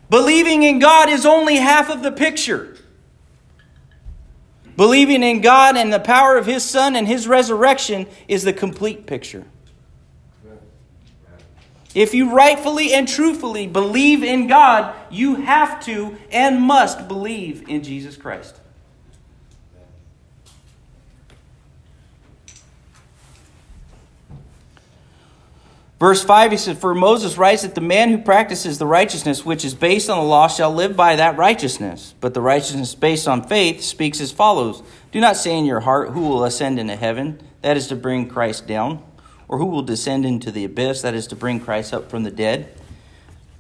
Believing 0.10 0.63
in 0.63 0.80
God 0.80 1.10
is 1.10 1.26
only 1.26 1.56
half 1.56 1.89
of 1.89 2.04
the 2.04 2.12
picture. 2.12 2.78
Believing 4.76 5.23
in 5.23 5.41
God 5.41 5.78
and 5.78 5.93
the 5.93 5.99
power 5.99 6.38
of 6.38 6.45
His 6.45 6.63
Son 6.63 6.95
and 6.95 7.08
His 7.08 7.28
resurrection 7.28 8.08
is 8.28 8.43
the 8.43 8.54
complete 8.54 9.06
picture. 9.06 9.45
If 11.93 12.15
you 12.15 12.34
rightfully 12.34 12.91
and 12.93 13.08
truthfully 13.08 13.67
believe 13.67 14.23
in 14.23 14.47
God, 14.47 14.95
you 15.12 15.36
have 15.36 15.84
to 15.86 16.17
and 16.32 16.60
must 16.60 17.08
believe 17.08 17.69
in 17.69 17.84
Jesus 17.84 18.17
Christ. 18.17 18.60
Verse 26.04 26.22
5, 26.22 26.52
he 26.52 26.58
says, 26.58 26.78
For 26.78 26.94
Moses 26.94 27.38
writes 27.38 27.62
that 27.62 27.76
the 27.76 27.80
man 27.80 28.10
who 28.10 28.18
practices 28.18 28.78
the 28.78 28.86
righteousness 28.86 29.46
which 29.46 29.63
is 29.63 29.74
based 29.74 30.10
on 30.10 30.18
the 30.18 30.26
law 30.26 30.50
shall 30.50 30.70
live 30.70 30.98
by 30.98 31.16
that 31.16 31.38
righteousness. 31.38 32.13
But 32.20 32.34
the 32.34 32.42
righteousness 32.42 32.94
based 32.94 33.26
on 33.26 33.48
faith 33.48 33.82
speaks 33.82 34.20
as 34.20 34.30
follows 34.30 34.84
Do 35.13 35.22
not 35.22 35.38
say 35.38 35.58
in 35.58 35.63
your 35.63 35.80
heart, 35.80 36.10
Who 36.10 36.28
will 36.28 36.44
ascend 36.44 36.78
into 36.78 36.98
heaven? 36.98 37.39
That 37.62 37.78
is 37.78 37.88
to 37.88 37.96
bring 37.96 38.28
Christ 38.28 38.68
down. 38.68 39.02
Or 39.48 39.60
who 39.60 39.66
will 39.66 39.82
descend 39.82 40.26
into 40.26 40.52
the 40.52 40.66
abyss? 40.66 41.04
That 41.04 41.13
is 41.13 41.26
to 41.28 41.38
bring 41.38 41.62
Christ 41.62 41.94
up 41.94 42.10
from 42.10 42.24
the 42.24 42.32
dead. 42.32 42.78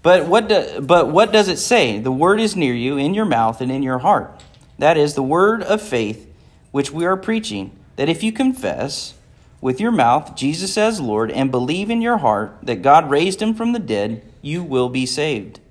But 0.01 0.27
what, 0.27 0.49
do, 0.49 0.81
but 0.81 1.07
what 1.07 1.31
does 1.31 1.47
it 1.47 1.59
say? 1.59 1.97
The 1.97 2.11
word 2.11 2.41
is 2.41 2.57
near 2.57 2.73
you, 2.73 2.97
in 2.97 3.13
your 3.13 3.23
mouth 3.23 3.61
and 3.61 3.71
in 3.71 3.83
your 3.83 3.99
heart. 3.99 4.43
That 4.79 4.97
is 4.97 5.13
the 5.13 5.23
word 5.23 5.63
of 5.63 5.81
faith 5.81 6.29
which 6.71 6.91
we 6.91 7.05
are 7.05 7.15
preaching, 7.15 7.71
that 7.95 8.09
if 8.09 8.21
you 8.21 8.33
confess, 8.33 9.13
with 9.63 9.79
your 9.79 9.93
mouth 9.93 10.35
Jesus 10.35 10.77
as 10.77 10.99
Lord 10.99 11.31
and 11.31 11.49
believe 11.49 11.89
in 11.89 12.01
your 12.01 12.17
heart 12.17 12.57
that 12.63 12.81
God 12.81 13.09
raised 13.09 13.41
him 13.41 13.53
from 13.53 13.71
the 13.71 13.79
dead, 13.79 14.21
you 14.41 14.61
will 14.61 14.89
be 14.89 15.05
saved. 15.05 15.61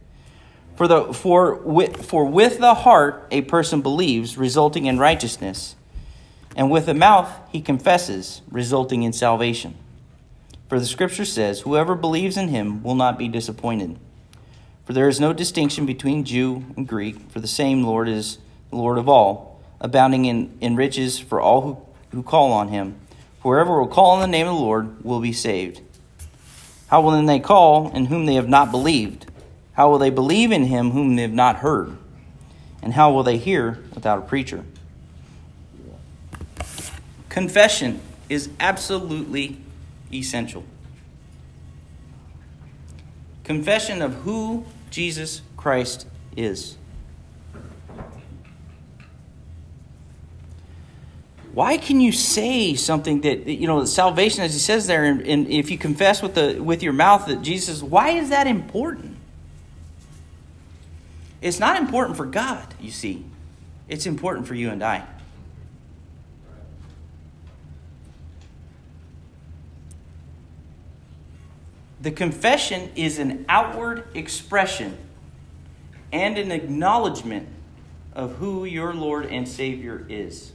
For, 0.76 0.88
the, 0.88 1.12
for, 1.12 1.56
with, 1.56 2.02
for 2.06 2.24
with 2.24 2.58
the 2.58 2.72
heart 2.72 3.26
a 3.30 3.42
person 3.42 3.82
believes, 3.82 4.38
resulting 4.38 4.86
in 4.86 4.98
righteousness, 4.98 5.76
and 6.56 6.70
with 6.70 6.86
the 6.86 6.94
mouth 6.94 7.30
he 7.50 7.60
confesses, 7.60 8.40
resulting 8.50 9.02
in 9.02 9.12
salvation. 9.12 9.76
For 10.70 10.80
the 10.80 10.86
scripture 10.86 11.26
says, 11.26 11.60
Whoever 11.60 11.94
believes 11.94 12.38
in 12.38 12.48
him 12.48 12.82
will 12.82 12.94
not 12.94 13.18
be 13.18 13.28
disappointed. 13.28 13.98
For 14.86 14.94
there 14.94 15.08
is 15.08 15.20
no 15.20 15.34
distinction 15.34 15.84
between 15.84 16.24
Jew 16.24 16.64
and 16.78 16.88
Greek, 16.88 17.30
for 17.30 17.40
the 17.40 17.46
same 17.46 17.84
Lord 17.84 18.08
is 18.08 18.38
Lord 18.70 18.96
of 18.96 19.06
all, 19.06 19.60
abounding 19.82 20.24
in, 20.24 20.56
in 20.62 20.76
riches 20.76 21.18
for 21.18 21.42
all 21.42 21.60
who, 21.60 21.76
who 22.16 22.22
call 22.22 22.52
on 22.52 22.68
him. 22.68 22.98
Whoever 23.42 23.80
will 23.80 23.88
call 23.88 24.12
on 24.12 24.20
the 24.20 24.26
name 24.26 24.46
of 24.46 24.54
the 24.54 24.60
Lord 24.60 25.04
will 25.04 25.20
be 25.20 25.32
saved. 25.32 25.80
How 26.88 27.00
will 27.00 27.12
then 27.12 27.26
they 27.26 27.40
call 27.40 27.90
in 27.92 28.06
whom 28.06 28.26
they 28.26 28.34
have 28.34 28.48
not 28.48 28.70
believed? 28.70 29.26
How 29.72 29.90
will 29.90 29.98
they 29.98 30.10
believe 30.10 30.52
in 30.52 30.64
him 30.64 30.90
whom 30.90 31.16
they 31.16 31.22
have 31.22 31.32
not 31.32 31.56
heard? 31.56 31.96
And 32.82 32.92
how 32.92 33.12
will 33.12 33.22
they 33.22 33.38
hear 33.38 33.82
without 33.94 34.18
a 34.18 34.22
preacher? 34.22 34.64
Confession 37.28 38.00
is 38.28 38.50
absolutely 38.60 39.56
essential. 40.12 40.64
Confession 43.42 44.02
of 44.02 44.14
who 44.16 44.64
Jesus 44.90 45.40
Christ 45.56 46.06
is. 46.36 46.76
Why 51.52 51.76
can 51.76 52.00
you 52.00 52.12
say 52.12 52.74
something 52.74 53.20
that 53.22 53.46
you 53.46 53.66
know 53.66 53.84
salvation 53.84 54.42
as 54.42 54.54
he 54.54 54.58
says 54.58 54.86
there 54.86 55.04
and, 55.04 55.20
and, 55.26 55.48
if 55.48 55.70
you 55.70 55.76
confess 55.76 56.22
with 56.22 56.34
the 56.34 56.58
with 56.58 56.82
your 56.82 56.94
mouth 56.94 57.26
that 57.26 57.42
jesus 57.42 57.82
why 57.82 58.10
is 58.10 58.30
that 58.30 58.46
important? 58.46 59.16
It's 61.40 61.58
not 61.58 61.80
important 61.80 62.16
for 62.16 62.24
god 62.24 62.74
you 62.80 62.90
see. 62.90 63.24
It's 63.88 64.06
important 64.06 64.46
for 64.46 64.54
you 64.54 64.70
and 64.70 64.82
i. 64.82 65.04
The 72.00 72.10
confession 72.10 72.90
is 72.96 73.18
an 73.18 73.44
outward 73.48 74.08
expression 74.14 74.96
and 76.12 76.36
an 76.38 76.50
acknowledgement 76.50 77.48
of 78.14 78.36
who 78.36 78.64
your 78.64 78.94
lord 78.94 79.26
and 79.26 79.46
savior 79.46 80.06
is 80.08 80.52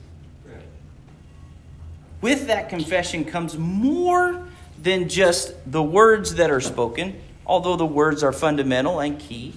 with 2.21 2.47
that 2.47 2.69
confession 2.69 3.25
comes 3.25 3.57
more 3.57 4.47
than 4.81 5.09
just 5.09 5.53
the 5.69 5.83
words 5.83 6.35
that 6.35 6.49
are 6.49 6.61
spoken, 6.61 7.19
although 7.45 7.75
the 7.75 7.85
words 7.85 8.23
are 8.23 8.31
fundamental 8.31 8.99
and 8.99 9.19
key, 9.19 9.53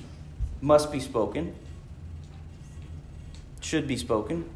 must 0.61 0.92
be 0.92 1.01
spoken, 1.01 1.55
should 3.61 3.87
be 3.87 3.96
spoken. 3.96 4.49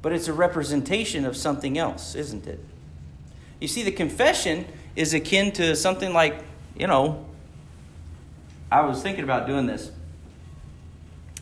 But 0.00 0.12
it's 0.12 0.28
a 0.28 0.32
representation 0.32 1.24
of 1.24 1.36
something 1.36 1.78
else, 1.78 2.14
isn't 2.14 2.46
it? 2.46 2.60
You 3.60 3.68
see, 3.68 3.82
the 3.82 3.92
confession 3.92 4.66
is 4.96 5.14
akin 5.14 5.52
to 5.52 5.76
something 5.76 6.12
like, 6.12 6.42
you 6.76 6.86
know, 6.86 7.24
I 8.70 8.80
was 8.82 9.02
thinking 9.02 9.22
about 9.22 9.46
doing 9.46 9.66
this. 9.66 9.90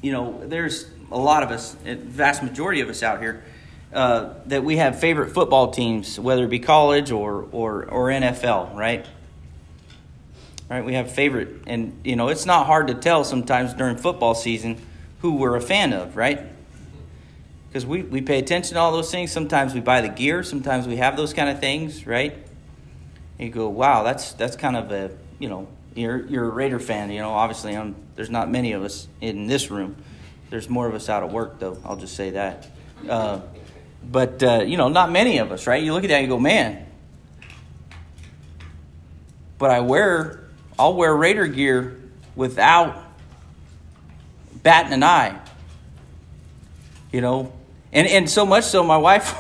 You 0.03 0.13
know, 0.13 0.47
there's 0.47 0.91
a 1.11 1.19
lot 1.19 1.43
of 1.43 1.51
us, 1.51 1.75
vast 1.85 2.43
majority 2.43 2.81
of 2.81 2.89
us 2.89 3.03
out 3.03 3.21
here, 3.21 3.45
uh, 3.93 4.35
that 4.47 4.63
we 4.63 4.77
have 4.77 5.01
favorite 5.01 5.33
football 5.33 5.71
teams, 5.71 6.19
whether 6.19 6.45
it 6.45 6.51
be 6.51 6.61
college 6.61 7.11
or, 7.11 7.47
or, 7.51 7.85
or 7.85 8.09
NFL, 8.09 8.75
right? 8.75 9.07
Right, 10.69 10.85
we 10.85 10.95
have 10.95 11.11
favorite, 11.11 11.63
and 11.67 12.01
you 12.05 12.15
know 12.15 12.29
it's 12.29 12.47
not 12.47 12.67
hard 12.67 12.87
to 12.87 12.95
tell 12.95 13.25
sometimes 13.25 13.75
during 13.75 13.97
football 13.97 14.37
season 14.37 14.81
who 15.19 15.35
we're 15.35 15.57
a 15.57 15.61
fan 15.61 15.93
of, 15.93 16.17
right? 16.17 16.43
Because 17.69 17.85
we, 17.85 18.03
we 18.03 18.21
pay 18.21 18.39
attention 18.39 18.75
to 18.75 18.81
all 18.81 18.93
those 18.93 19.11
things. 19.11 19.33
Sometimes 19.33 19.75
we 19.75 19.81
buy 19.81 20.01
the 20.01 20.09
gear, 20.09 20.45
sometimes 20.45 20.87
we 20.87 20.99
have 20.99 21.17
those 21.17 21.35
kind 21.35 21.49
of 21.51 21.59
things, 21.59 22.07
right? 22.07 22.35
And 23.39 23.49
you 23.49 23.51
go, 23.53 23.69
wow, 23.69 24.05
that's 24.05 24.33
that's 24.35 24.55
kind 24.55 24.77
of 24.77 24.93
a 24.93 25.11
you 25.41 25.49
know 25.49 25.67
you're 25.97 26.25
you're 26.27 26.45
a 26.45 26.51
Raider 26.51 26.79
fan, 26.79 27.11
you 27.11 27.21
know. 27.21 27.31
Obviously, 27.31 27.77
I'm, 27.77 27.97
there's 28.15 28.31
not 28.31 28.49
many 28.49 28.71
of 28.71 28.85
us 28.85 29.09
in 29.21 29.49
this 29.49 29.73
room. 29.73 29.97
There's 30.51 30.69
more 30.69 30.87
of 30.87 30.95
us 30.95 31.09
out 31.09 31.25
at 31.25 31.31
work, 31.31 31.59
though. 31.59 31.79
I'll 31.85 31.97
just 31.97 32.15
say 32.15 32.31
that. 32.31 32.69
Uh, 33.09 33.41
but, 34.03 34.43
uh, 34.43 34.63
you 34.63 34.77
know, 34.77 34.89
not 34.89 35.11
many 35.11 35.39
of 35.39 35.53
us, 35.53 35.67
right? 35.67 35.83
You 35.83 35.93
look 35.93 36.05
at 36.05 36.09
that 36.09 36.17
and 36.17 36.25
you 36.27 36.29
go, 36.29 36.39
man. 36.39 36.87
But 39.59 39.71
I 39.71 39.81
wear, 39.81 40.45
I'll 40.79 40.95
wear 40.95 41.15
Raider 41.15 41.47
gear 41.47 42.01
without 42.35 42.97
batting 44.63 44.93
an 44.93 45.03
eye. 45.03 45.39
You 47.13 47.21
know, 47.21 47.53
and, 47.93 48.07
and 48.07 48.31
so 48.31 48.47
much 48.47 48.65
so, 48.65 48.85
my 48.85 48.97
wife, 48.97 49.35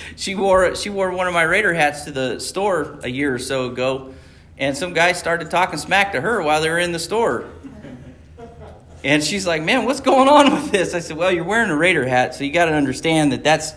she 0.16 0.34
wore 0.34 0.74
she 0.74 0.90
wore 0.90 1.10
one 1.12 1.26
of 1.26 1.34
my 1.34 1.42
Raider 1.42 1.74
hats 1.74 2.04
to 2.04 2.10
the 2.10 2.40
store 2.40 2.98
a 3.02 3.08
year 3.08 3.34
or 3.34 3.38
so 3.38 3.66
ago, 3.66 4.14
and 4.58 4.76
some 4.76 4.94
guy 4.94 5.12
started 5.12 5.50
talking 5.50 5.78
smack 5.78 6.12
to 6.12 6.20
her 6.20 6.42
while 6.42 6.62
they 6.62 6.70
were 6.70 6.78
in 6.78 6.92
the 6.92 6.98
store. 6.98 7.44
And 9.04 9.22
she's 9.22 9.46
like, 9.46 9.62
"Man, 9.62 9.84
what's 9.84 10.00
going 10.00 10.28
on 10.28 10.52
with 10.52 10.70
this?" 10.70 10.94
I 10.94 11.00
said, 11.00 11.16
"Well, 11.16 11.32
you're 11.32 11.44
wearing 11.44 11.70
a 11.70 11.76
Raider 11.76 12.06
hat, 12.06 12.34
so 12.34 12.44
you 12.44 12.52
got 12.52 12.66
to 12.66 12.72
understand 12.72 13.32
that 13.32 13.44
that's 13.44 13.72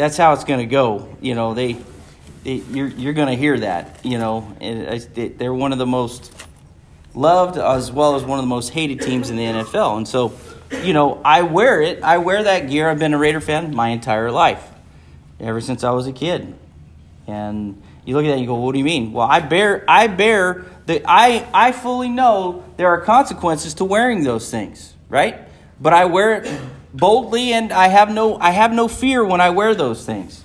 that's 0.00 0.16
how 0.16 0.32
it's 0.32 0.44
going 0.44 0.60
to 0.60 0.66
go. 0.66 1.14
You 1.20 1.34
know, 1.34 1.52
they, 1.52 1.76
they 2.42 2.54
you're 2.54 2.88
you're 2.88 3.12
going 3.12 3.28
to 3.28 3.36
hear 3.36 3.58
that. 3.60 4.00
You 4.02 4.18
know, 4.18 4.56
and 4.60 5.00
they're 5.38 5.52
one 5.52 5.72
of 5.72 5.78
the 5.78 5.86
most 5.86 6.32
loved 7.14 7.58
as 7.58 7.92
well 7.92 8.16
as 8.16 8.24
one 8.24 8.38
of 8.38 8.42
the 8.42 8.48
most 8.48 8.70
hated 8.70 9.02
teams 9.02 9.28
in 9.28 9.36
the 9.36 9.44
NFL. 9.44 9.98
And 9.98 10.08
so, 10.08 10.32
you 10.82 10.94
know, 10.94 11.20
I 11.22 11.42
wear 11.42 11.82
it. 11.82 12.02
I 12.02 12.16
wear 12.18 12.44
that 12.44 12.70
gear. 12.70 12.88
I've 12.88 12.98
been 12.98 13.12
a 13.12 13.18
Raider 13.18 13.42
fan 13.42 13.74
my 13.74 13.88
entire 13.88 14.30
life, 14.30 14.66
ever 15.38 15.60
since 15.60 15.84
I 15.84 15.90
was 15.90 16.06
a 16.06 16.12
kid. 16.12 16.54
And 17.26 17.82
you 18.06 18.14
look 18.14 18.24
at 18.24 18.28
that 18.28 18.32
and 18.34 18.40
you 18.40 18.46
go, 18.46 18.54
"What 18.54 18.72
do 18.72 18.78
you 18.78 18.84
mean?" 18.84 19.12
Well, 19.12 19.26
I 19.28 19.40
bear 19.40 19.84
I 19.86 20.06
bear 20.06 20.64
the 20.86 21.02
I 21.06 21.46
I 21.52 21.72
fully 21.72 22.08
know 22.08 22.64
there 22.78 22.88
are 22.88 23.02
consequences 23.02 23.74
to 23.74 23.84
wearing 23.84 24.24
those 24.24 24.50
things, 24.50 24.94
right? 25.10 25.38
But 25.78 25.92
I 25.92 26.06
wear 26.06 26.36
it 26.36 26.59
boldly 26.92 27.52
and 27.52 27.72
I 27.72 27.88
have 27.88 28.10
no 28.10 28.36
I 28.38 28.50
have 28.50 28.72
no 28.72 28.88
fear 28.88 29.24
when 29.24 29.40
I 29.40 29.50
wear 29.50 29.74
those 29.74 30.04
things. 30.04 30.44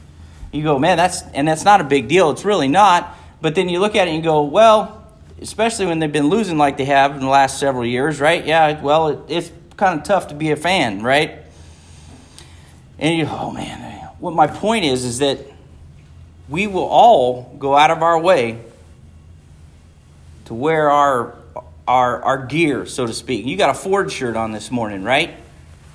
You 0.52 0.64
go, 0.64 0.80
man, 0.80 0.98
that's 0.98 1.22
and 1.34 1.48
that's 1.48 1.66
not 1.66 1.82
a 1.82 1.84
big 1.84 2.08
deal. 2.08 2.30
It's 2.32 2.46
really 2.46 2.68
not. 2.68 3.16
But 3.42 3.56
then 3.56 3.70
you 3.70 3.80
look 3.80 3.96
at 3.96 4.08
it 4.08 4.12
and 4.12 4.18
you 4.18 4.24
go, 4.24 4.44
well, 4.44 5.08
especially 5.42 5.86
when 5.86 6.00
they've 6.00 6.12
been 6.12 6.30
losing 6.30 6.58
like 6.58 6.78
they 6.78 6.86
have 6.86 7.12
in 7.12 7.20
the 7.20 7.28
last 7.28 7.60
several 7.60 7.86
years, 7.86 8.20
right? 8.20 8.46
Yeah, 8.46 8.82
well, 8.82 9.10
it, 9.10 9.20
it's 9.28 9.52
kind 9.78 10.00
of 10.00 10.06
tough 10.06 10.30
to 10.30 10.36
be 10.36 10.52
a 10.52 10.56
fan, 10.56 11.02
right? 11.02 11.40
And 12.98 13.18
you, 13.18 13.28
oh 13.30 13.52
man, 13.52 14.10
what 14.20 14.34
my 14.34 14.48
point 14.48 14.86
is 14.86 15.04
is 15.04 15.20
that 15.20 15.40
we 16.48 16.68
will 16.68 16.86
all 16.86 17.56
go 17.60 17.76
out 17.76 17.92
of 17.92 18.02
our 18.02 18.20
way 18.20 18.62
to 20.46 20.54
wear 20.54 20.90
our 20.90 21.36
our 21.88 22.22
our 22.24 22.46
gear, 22.46 22.86
so 22.86 23.06
to 23.06 23.14
speak. 23.14 23.46
You 23.46 23.58
got 23.58 23.70
a 23.70 23.74
Ford 23.74 24.12
shirt 24.12 24.36
on 24.36 24.52
this 24.52 24.72
morning, 24.72 25.04
right? 25.04 25.36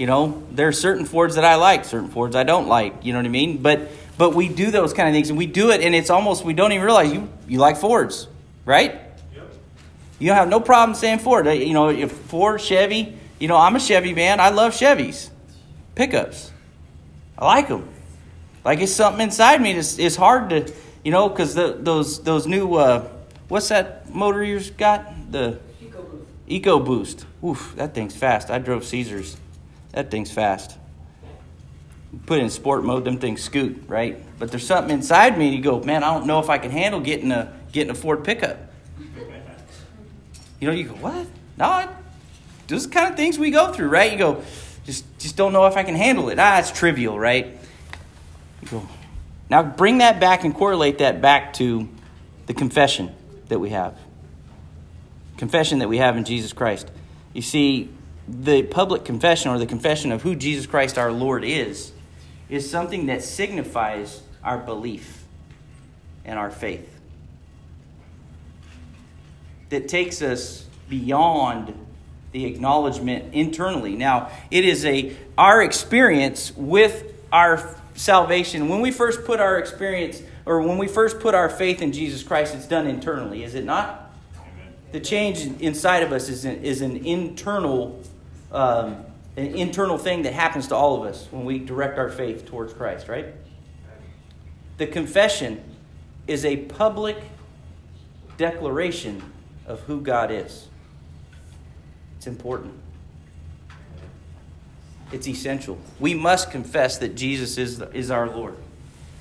You 0.01 0.07
know, 0.07 0.43
there 0.51 0.67
are 0.67 0.73
certain 0.73 1.05
Fords 1.05 1.35
that 1.35 1.45
I 1.45 1.57
like, 1.57 1.85
certain 1.85 2.09
Fords 2.09 2.35
I 2.35 2.43
don't 2.43 2.69
like. 2.69 3.05
You 3.05 3.13
know 3.13 3.19
what 3.19 3.27
I 3.27 3.29
mean? 3.29 3.59
But 3.59 3.91
but 4.17 4.35
we 4.35 4.49
do 4.49 4.71
those 4.71 4.95
kind 4.95 5.07
of 5.11 5.15
things, 5.15 5.29
and 5.29 5.37
we 5.37 5.45
do 5.45 5.69
it, 5.73 5.83
and 5.83 5.95
it's 5.95 6.09
almost 6.09 6.43
we 6.43 6.55
don't 6.55 6.73
even 6.73 6.87
realize 6.87 7.13
you 7.13 7.29
you 7.47 7.59
like 7.59 7.77
Fords, 7.77 8.27
right? 8.65 8.95
Yep. 9.35 9.53
You 10.19 10.29
don't 10.29 10.39
have 10.39 10.49
no 10.49 10.59
problem 10.59 10.95
saying 10.95 11.19
Ford. 11.19 11.47
Uh, 11.47 11.51
you 11.51 11.75
know, 11.75 11.91
if 11.91 12.13
Ford, 12.13 12.63
Chevy. 12.63 13.15
You 13.39 13.49
know, 13.49 13.59
I'm 13.59 13.77
a 13.77 13.79
Chevy 13.79 14.15
man. 14.15 14.41
I 14.41 14.49
love 14.49 14.73
Chevys, 14.73 15.29
pickups. 15.95 16.51
I 17.37 17.45
like 17.45 17.69
them. 17.69 17.87
Like 18.65 18.81
it's 18.81 18.93
something 18.93 19.21
inside 19.21 19.61
me. 19.61 19.73
It's, 19.73 19.99
it's 19.99 20.17
hard 20.17 20.49
to, 20.49 20.73
you 21.05 21.11
know, 21.11 21.29
because 21.29 21.55
those 21.55 22.23
those 22.23 22.47
new 22.47 22.73
uh, 22.77 23.07
what's 23.49 23.69
that 23.69 24.09
motor 24.15 24.43
you've 24.43 24.79
got? 24.79 25.31
The 25.31 25.61
EcoBoost. 25.83 26.25
EcoBoost. 26.49 27.25
Oof, 27.45 27.75
that 27.77 27.93
thing's 27.93 28.17
fast. 28.17 28.51
I 28.51 28.59
drove 28.59 28.87
Caesars. 28.87 29.37
That 29.93 30.11
thing's 30.11 30.31
fast. 30.31 30.77
Put 32.27 32.39
it 32.39 32.43
in 32.43 32.51
sport 32.51 32.85
mode, 32.85 33.05
them 33.05 33.19
things 33.19 33.43
scoot, 33.43 33.85
right? 33.87 34.21
But 34.39 34.51
there's 34.51 34.67
something 34.67 34.93
inside 34.93 35.39
me. 35.39 35.55
You 35.55 35.63
go, 35.63 35.81
man, 35.81 36.03
I 36.03 36.13
don't 36.15 36.27
know 36.27 36.41
if 36.41 36.51
I 36.51 36.59
can 36.59 36.71
handle 36.71 37.01
getting 37.01 37.31
a 37.31 37.53
getting 37.73 37.91
a 37.91 37.95
Ford 37.95 38.25
pickup. 38.25 38.59
You 40.61 40.69
know, 40.69 40.75
you 40.75 40.85
go, 40.85 40.95
what? 40.95 41.27
No, 41.57 41.89
those 42.67 42.87
kind 42.87 43.11
of 43.11 43.17
things 43.17 43.39
we 43.39 43.51
go 43.51 43.73
through, 43.73 43.89
right? 43.89 44.13
You 44.13 44.19
go, 44.19 44.43
just 44.85 45.05
just 45.19 45.37
don't 45.37 45.53
know 45.53 45.67
if 45.67 45.77
I 45.77 45.83
can 45.83 45.95
handle 45.95 46.31
it. 46.31 46.39
Ah, 46.39 46.59
it's 46.59 46.73
trivial, 46.73 47.19
right? 47.19 47.59
You 48.63 48.69
go. 48.69 48.89
Now 49.49 49.63
bring 49.63 49.99
that 49.99 50.21
back 50.21 50.45
and 50.45 50.55
correlate 50.55 50.99
that 50.99 51.21
back 51.21 51.53
to 51.55 51.89
the 52.47 52.55
confession 52.55 53.13
that 53.49 53.59
we 53.59 53.71
have. 53.71 53.97
Confession 55.37 55.81
that 55.81 55.89
we 55.89 55.99
have 55.99 56.17
in 56.17 56.25
Jesus 56.25 56.53
Christ. 56.53 56.91
You 57.33 57.43
see, 57.43 57.89
the 58.31 58.63
public 58.63 59.05
confession 59.05 59.51
or 59.51 59.59
the 59.59 59.67
confession 59.67 60.13
of 60.13 60.23
who 60.23 60.37
Jesus 60.37 60.67
Christ 60.67 60.97
our 60.99 61.11
Lord 61.11 61.45
is 61.45 61.93
is 62.49 62.69
something 62.69 63.07
that 63.07 63.23
signifies 63.23 64.23
our 64.43 64.59
belief 64.59 65.25
and 66.25 66.39
our 66.39 66.51
faith. 66.51 66.89
That 69.71 69.89
takes 69.89 70.23
us 70.23 70.67
beyond 70.89 71.75
the 72.33 72.45
acknowledgement 72.45 73.35
internally. 73.35 73.97
Now, 73.97 74.31
it 74.51 74.65
is 74.65 74.85
a 74.85 75.17
our 75.37 75.63
experience 75.63 76.53
with 76.57 77.05
our 77.33 77.77
salvation. 77.95 78.69
When 78.69 78.81
we 78.81 78.91
first 78.91 79.25
put 79.25 79.41
our 79.41 79.59
experience 79.59 80.23
or 80.47 80.63
when 80.63 80.79
we 80.79 80.87
first 80.87 81.21
put 81.21 81.35
our 81.35 81.49
faith 81.49 81.83
in 81.83 81.93
Jesus 81.93 82.23
Christ, 82.23 82.55
it's 82.55 82.67
done 82.67 82.87
internally, 82.87 83.45
is 83.45 83.55
it 83.55 83.65
not? 83.65 84.13
Amen. 84.37 84.75
The 84.93 85.01
change 85.01 85.45
inside 85.61 86.03
of 86.03 86.13
us 86.13 86.29
is 86.29 86.45
an, 86.45 86.63
is 86.63 86.81
an 86.81 86.97
internal 87.05 88.01
um, 88.53 89.05
an 89.37 89.55
internal 89.55 89.99
thing 89.99 90.23
that 90.23 90.33
happens 90.33 90.69
to 90.69 90.75
all 90.75 91.03
of 91.03 91.09
us 91.09 91.29
when 91.31 91.45
we 91.45 91.59
direct 91.59 91.99
our 91.99 92.09
faith 92.09 92.47
towards 92.47 92.73
Christ, 92.73 93.09
right? 93.09 93.27
The 94.79 94.87
confession 94.87 95.63
is 96.27 96.45
a 96.45 96.57
public 96.57 97.17
declaration 98.37 99.23
of 99.67 99.81
who 99.81 100.01
God 100.01 100.31
is. 100.31 100.67
It's 102.17 102.27
important. 102.27 102.75
It's 105.13 105.27
essential. 105.27 105.79
We 105.99 106.15
must 106.15 106.51
confess 106.51 106.99
that 106.99 107.15
Jesus 107.15 107.59
is, 107.59 107.81
is 107.93 108.11
our 108.11 108.29
Lord. 108.29 108.57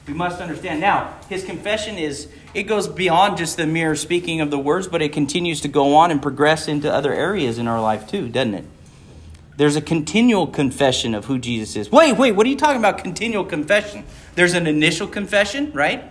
We 0.07 0.13
must 0.13 0.41
understand. 0.41 0.81
Now, 0.81 1.13
his 1.29 1.43
confession 1.43 1.97
is, 1.97 2.29
it 2.53 2.63
goes 2.63 2.87
beyond 2.87 3.37
just 3.37 3.57
the 3.57 3.67
mere 3.67 3.95
speaking 3.95 4.41
of 4.41 4.49
the 4.49 4.57
words, 4.57 4.87
but 4.87 5.01
it 5.01 5.13
continues 5.13 5.61
to 5.61 5.67
go 5.67 5.95
on 5.95 6.09
and 6.09 6.21
progress 6.21 6.67
into 6.67 6.91
other 6.91 7.13
areas 7.13 7.57
in 7.57 7.67
our 7.67 7.81
life 7.81 8.07
too, 8.07 8.27
doesn't 8.29 8.55
it? 8.55 8.65
There's 9.59 9.75
a 9.75 9.81
continual 9.81 10.47
confession 10.47 11.13
of 11.13 11.25
who 11.25 11.37
Jesus 11.37 11.75
is. 11.75 11.91
Wait, 11.91 12.13
wait, 12.13 12.31
what 12.31 12.45
are 12.45 12.49
you 12.49 12.55
talking 12.55 12.77
about 12.77 12.99
continual 12.99 13.43
confession? 13.43 14.05
There's 14.35 14.53
an 14.53 14.67
initial 14.67 15.05
confession, 15.05 15.73
right? 15.73 16.05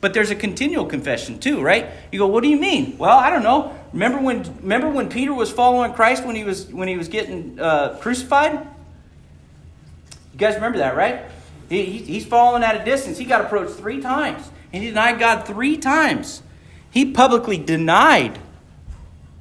But 0.00 0.14
there's 0.14 0.30
a 0.30 0.36
continual 0.36 0.84
confession 0.84 1.40
too, 1.40 1.60
right? 1.60 1.88
You 2.12 2.20
go, 2.20 2.28
what 2.28 2.44
do 2.44 2.48
you 2.48 2.60
mean? 2.60 2.96
Well, 2.96 3.18
I 3.18 3.28
don't 3.30 3.42
know. 3.42 3.76
Remember 3.92 4.20
when 4.20 4.44
remember 4.58 4.88
when 4.88 5.08
Peter 5.08 5.34
was 5.34 5.50
following 5.50 5.94
Christ 5.94 6.24
when 6.24 6.36
he 6.36 6.44
was 6.44 6.68
when 6.72 6.86
he 6.86 6.96
was 6.96 7.08
getting 7.08 7.58
uh, 7.58 7.98
crucified? 8.00 8.52
You 8.52 10.38
guys 10.38 10.54
remember 10.54 10.78
that, 10.78 10.96
right? 10.96 11.22
He, 11.68 11.82
he's 11.86 12.24
following 12.24 12.62
at 12.62 12.80
a 12.80 12.84
distance. 12.84 13.18
He 13.18 13.24
got 13.24 13.40
approached 13.40 13.74
three 13.74 14.00
times, 14.00 14.48
and 14.72 14.84
he 14.84 14.90
denied 14.90 15.18
God 15.18 15.44
three 15.44 15.76
times. 15.76 16.40
He 16.88 17.04
publicly 17.04 17.58
denied 17.58 18.38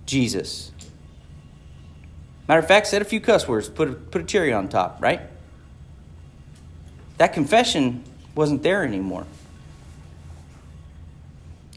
Jesus. 0.08 0.72
Matter 2.48 2.60
of 2.60 2.68
fact, 2.68 2.88
said 2.88 3.02
a 3.02 3.06
few 3.06 3.20
cuss 3.20 3.48
words, 3.48 3.70
put 3.70 3.90
a, 3.90 3.94
put 3.94 4.22
a 4.22 4.26
cherry 4.26 4.54
on 4.54 4.70
top, 4.70 5.02
right? 5.02 5.22
That 7.18 7.34
confession 7.34 8.04
wasn't 8.36 8.62
there 8.62 8.84
anymore. 8.84 9.26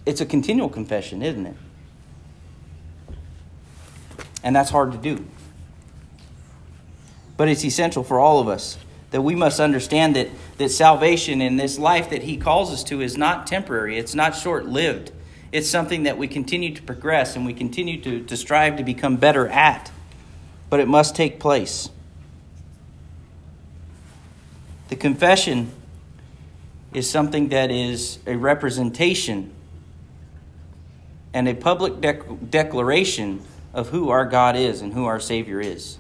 It's 0.05 0.21
a 0.21 0.27
continual 0.27 0.69
confession, 0.69 1.23
isn't 1.23 1.47
it? 1.47 1.57
And 4.43 4.55
that's 4.55 4.71
hard 4.71 4.93
to 4.93 4.99
do. 4.99 5.25
But 7.37 7.49
it's 7.49 7.65
essential 7.65 8.03
for 8.03 8.19
all 8.19 8.41
of 8.41 8.49
us 8.49 8.79
that 9.11 9.23
we 9.23 9.35
must 9.35 9.61
understand 9.61 10.17
that, 10.17 10.29
that 10.59 10.71
salvation 10.71 11.41
in 11.41 11.57
this 11.57 11.79
life 11.79 12.11
that 12.11 12.23
He 12.23 12.37
calls 12.37 12.73
us 12.73 12.85
to 12.85 13.01
is 13.01 13.17
not 13.17 13.47
temporary, 13.47 13.99
it's 13.99 14.15
not 14.15 14.37
short 14.37 14.67
lived. 14.67 15.13
It's 15.51 15.69
something 15.69 16.03
that 16.03 16.19
we 16.19 16.29
continue 16.29 16.75
to 16.75 16.83
progress 16.83 17.35
and 17.35 17.47
we 17.47 17.55
continue 17.55 18.01
to, 18.03 18.23
to 18.25 18.37
strive 18.37 18.77
to 18.77 18.85
become 18.85 19.17
better 19.17 19.49
at. 19.49 19.91
But 20.71 20.81
it 20.81 20.89
must 20.89 21.15
take 21.17 21.41
place. 21.41 21.91
The 24.89 24.97
confession 24.97 25.71
is 26.93 27.09
something 27.09 27.49
that 27.49 27.71
is 27.71 28.19
a 28.27 28.37
representation 28.37 29.53
and 31.35 31.47
a 31.49 31.55
public 31.55 31.95
dec- 31.95 32.51
declaration 32.51 33.43
of 33.75 33.91
who 33.91 34.09
our 34.09 34.25
God 34.25 34.57
is 34.57 34.81
and 34.81 34.93
who 34.93 35.05
our 35.05 35.21
Savior 35.21 35.61
is. 35.61 35.99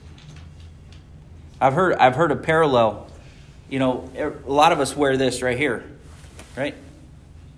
I've 1.60 1.74
heard, 1.74 1.96
I've 1.96 2.14
heard 2.14 2.32
a 2.32 2.36
parallel. 2.36 3.06
You 3.68 3.78
know, 3.78 4.10
a 4.16 4.50
lot 4.50 4.72
of 4.72 4.80
us 4.80 4.96
wear 4.96 5.16
this 5.16 5.42
right 5.42 5.58
here, 5.58 5.84
right? 6.56 6.74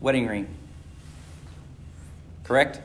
Wedding 0.00 0.26
ring. 0.26 0.48
Correct? 2.42 2.80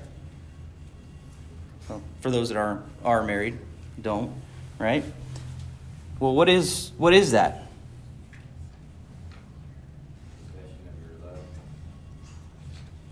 Well, 1.90 2.04
for 2.22 2.30
those 2.30 2.50
that 2.50 2.58
are, 2.58 2.84
are 3.04 3.24
married, 3.24 3.58
don't, 4.02 4.34
right? 4.80 5.04
Well, 6.20 6.34
what 6.34 6.50
is, 6.50 6.92
what 6.98 7.14
is 7.14 7.32
that? 7.32 7.64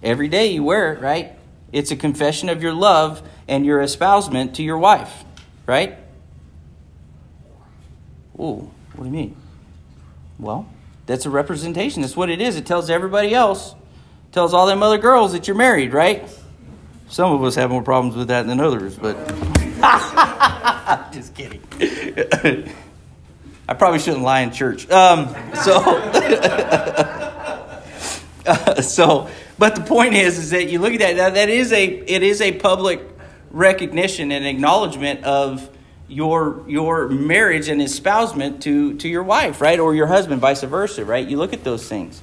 Every 0.01 0.27
day 0.27 0.47
you 0.47 0.63
wear 0.63 0.93
it, 0.93 1.01
right? 1.01 1.31
It's 1.71 1.91
a 1.91 1.95
confession 1.95 2.49
of 2.49 2.61
your 2.61 2.73
love 2.73 3.21
and 3.47 3.65
your 3.65 3.81
espousement 3.81 4.55
to 4.55 4.63
your 4.63 4.77
wife, 4.77 5.23
right? 5.65 5.97
Oh, 8.37 8.69
what 8.93 9.03
do 9.03 9.05
you 9.05 9.11
mean? 9.15 9.35
Well, 10.39 10.67
that's 11.05 11.25
a 11.25 11.29
representation. 11.29 12.01
That's 12.01 12.17
what 12.17 12.29
it 12.29 12.41
is. 12.41 12.57
It 12.57 12.65
tells 12.65 12.89
everybody 12.89 13.33
else, 13.33 13.75
tells 14.31 14.53
all 14.53 14.67
them 14.67 14.83
other 14.83 14.97
girls 14.97 15.31
that 15.31 15.47
you're 15.47 15.55
married, 15.55 15.93
right? 15.93 16.27
Some 17.07 17.31
of 17.31 17.43
us 17.43 17.55
have 17.55 17.69
more 17.69 17.83
problems 17.83 18.15
with 18.17 18.27
that 18.27 18.45
than 18.47 18.59
others, 18.59 18.97
but 18.97 19.15
just 21.11 21.35
kidding. 21.35 21.61
I 23.67 23.73
probably 23.73 23.99
shouldn't 23.99 24.23
lie 24.23 24.41
in 24.41 24.51
church. 24.51 24.89
Um, 24.89 25.27
so, 25.55 25.81
uh, 28.45 28.81
so 28.81 29.29
but 29.57 29.75
the 29.75 29.81
point 29.81 30.13
is, 30.13 30.37
is 30.37 30.49
that 30.49 30.69
you 30.69 30.79
look 30.79 30.93
at 30.93 30.99
that, 30.99 31.15
that, 31.15 31.33
that 31.35 31.49
is 31.49 31.71
a, 31.71 31.85
it 31.85 32.23
is 32.23 32.41
a 32.41 32.53
public 32.53 33.01
recognition 33.51 34.31
and 34.31 34.45
acknowledgement 34.45 35.23
of 35.23 35.69
your 36.09 36.63
your 36.67 37.07
marriage 37.07 37.69
and 37.69 37.81
espousement 37.81 38.61
to 38.63 38.95
to 38.97 39.07
your 39.07 39.23
wife, 39.23 39.61
right, 39.61 39.79
or 39.79 39.95
your 39.95 40.07
husband, 40.07 40.41
vice 40.41 40.61
versa, 40.63 41.05
right? 41.05 41.27
You 41.27 41.37
look 41.37 41.53
at 41.53 41.63
those 41.63 41.87
things. 41.87 42.21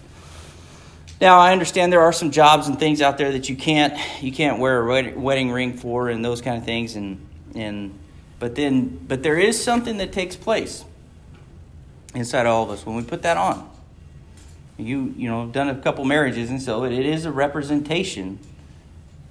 Now, 1.20 1.38
I 1.38 1.52
understand 1.52 1.92
there 1.92 2.02
are 2.02 2.12
some 2.12 2.30
jobs 2.30 2.68
and 2.68 2.78
things 2.78 3.02
out 3.02 3.18
there 3.18 3.32
that 3.32 3.48
you 3.48 3.56
can't 3.56 3.94
you 4.22 4.32
can't 4.32 4.58
wear 4.58 4.80
a 4.86 5.18
wedding 5.18 5.50
ring 5.50 5.76
for, 5.76 6.08
and 6.08 6.24
those 6.24 6.40
kind 6.40 6.58
of 6.58 6.64
things, 6.64 6.94
and 6.94 7.26
and 7.54 7.98
but 8.40 8.56
then 8.56 9.04
but 9.06 9.22
there 9.22 9.38
is 9.38 9.62
something 9.62 9.98
that 9.98 10.10
takes 10.12 10.34
place 10.34 10.84
inside 12.14 12.46
all 12.46 12.64
of 12.64 12.70
us 12.70 12.84
when 12.84 12.96
we 12.96 13.02
put 13.02 13.22
that 13.22 13.36
on 13.36 13.70
you 14.76 15.14
you 15.16 15.28
know 15.28 15.46
done 15.46 15.68
a 15.68 15.74
couple 15.76 16.04
marriages 16.04 16.50
and 16.50 16.60
so 16.60 16.84
it 16.84 16.92
is 16.92 17.24
a 17.24 17.30
representation 17.30 18.40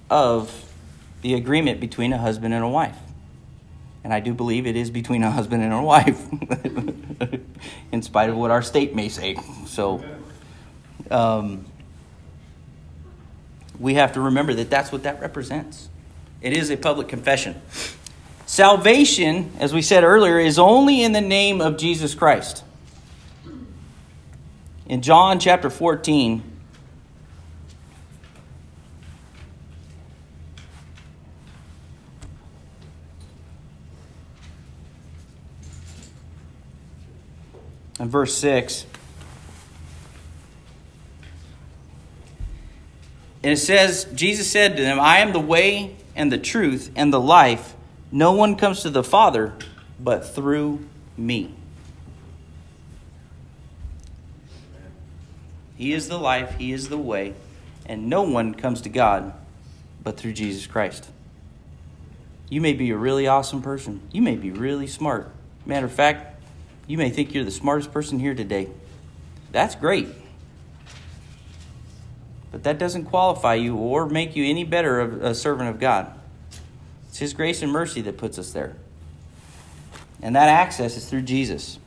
of 0.08 0.72
the 1.20 1.34
agreement 1.34 1.78
between 1.78 2.14
a 2.14 2.18
husband 2.18 2.54
and 2.54 2.64
a 2.64 2.68
wife 2.68 2.96
and 4.02 4.14
i 4.14 4.20
do 4.20 4.32
believe 4.32 4.66
it 4.66 4.76
is 4.76 4.90
between 4.90 5.22
a 5.22 5.30
husband 5.30 5.62
and 5.62 5.74
a 5.74 5.82
wife 5.82 6.18
in 7.92 8.02
spite 8.02 8.30
of 8.30 8.36
what 8.36 8.50
our 8.50 8.62
state 8.62 8.94
may 8.94 9.08
say. 9.08 9.36
So, 9.66 10.02
um, 11.10 11.64
we 13.78 13.94
have 13.94 14.12
to 14.12 14.20
remember 14.20 14.54
that 14.54 14.70
that's 14.70 14.92
what 14.92 15.02
that 15.04 15.20
represents. 15.20 15.88
It 16.42 16.56
is 16.56 16.70
a 16.70 16.76
public 16.76 17.08
confession. 17.08 17.60
Salvation, 18.50 19.52
as 19.60 19.72
we 19.72 19.80
said 19.80 20.02
earlier, 20.02 20.36
is 20.36 20.58
only 20.58 21.04
in 21.04 21.12
the 21.12 21.20
name 21.20 21.60
of 21.60 21.76
Jesus 21.76 22.16
Christ. 22.16 22.64
In 24.86 25.02
John 25.02 25.38
chapter 25.38 25.70
14, 25.70 26.42
and 38.00 38.10
verse 38.10 38.34
6. 38.34 38.84
And 43.44 43.52
it 43.52 43.58
says, 43.58 44.06
Jesus 44.12 44.50
said 44.50 44.76
to 44.76 44.82
them, 44.82 44.98
I 44.98 45.18
am 45.18 45.32
the 45.32 45.38
way 45.38 45.94
and 46.16 46.32
the 46.32 46.38
truth 46.38 46.90
and 46.96 47.12
the 47.12 47.20
life. 47.20 47.76
No 48.12 48.32
one 48.32 48.56
comes 48.56 48.82
to 48.82 48.90
the 48.90 49.04
Father 49.04 49.54
but 49.98 50.26
through 50.26 50.86
me. 51.16 51.54
He 55.76 55.92
is 55.92 56.08
the 56.08 56.18
life, 56.18 56.56
He 56.58 56.72
is 56.72 56.88
the 56.88 56.98
way, 56.98 57.34
and 57.86 58.08
no 58.08 58.22
one 58.22 58.54
comes 58.54 58.80
to 58.82 58.88
God 58.88 59.32
but 60.02 60.16
through 60.16 60.32
Jesus 60.32 60.66
Christ. 60.66 61.08
You 62.50 62.60
may 62.60 62.72
be 62.72 62.90
a 62.90 62.96
really 62.96 63.26
awesome 63.26 63.62
person. 63.62 64.00
You 64.10 64.22
may 64.22 64.36
be 64.36 64.50
really 64.50 64.86
smart. 64.86 65.30
Matter 65.64 65.86
of 65.86 65.92
fact, 65.92 66.42
you 66.86 66.98
may 66.98 67.08
think 67.08 67.32
you're 67.32 67.44
the 67.44 67.50
smartest 67.50 67.92
person 67.92 68.18
here 68.18 68.34
today. 68.34 68.68
That's 69.52 69.74
great. 69.76 70.08
But 72.50 72.64
that 72.64 72.78
doesn't 72.78 73.04
qualify 73.04 73.54
you 73.54 73.76
or 73.76 74.06
make 74.06 74.34
you 74.34 74.44
any 74.44 74.64
better 74.64 75.00
of 75.00 75.22
a 75.22 75.34
servant 75.34 75.70
of 75.70 75.78
God. 75.78 76.19
His 77.20 77.34
grace 77.34 77.60
and 77.60 77.70
mercy 77.70 78.00
that 78.00 78.16
puts 78.16 78.38
us 78.38 78.52
there. 78.52 78.76
And 80.22 80.36
that 80.36 80.48
access 80.48 80.96
is 80.96 81.04
through 81.04 81.20
Jesus. 81.20 81.78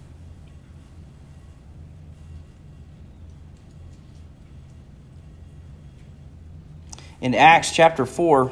In 7.19 7.33
Acts 7.33 7.71
chapter 7.71 8.05
4, 8.05 8.51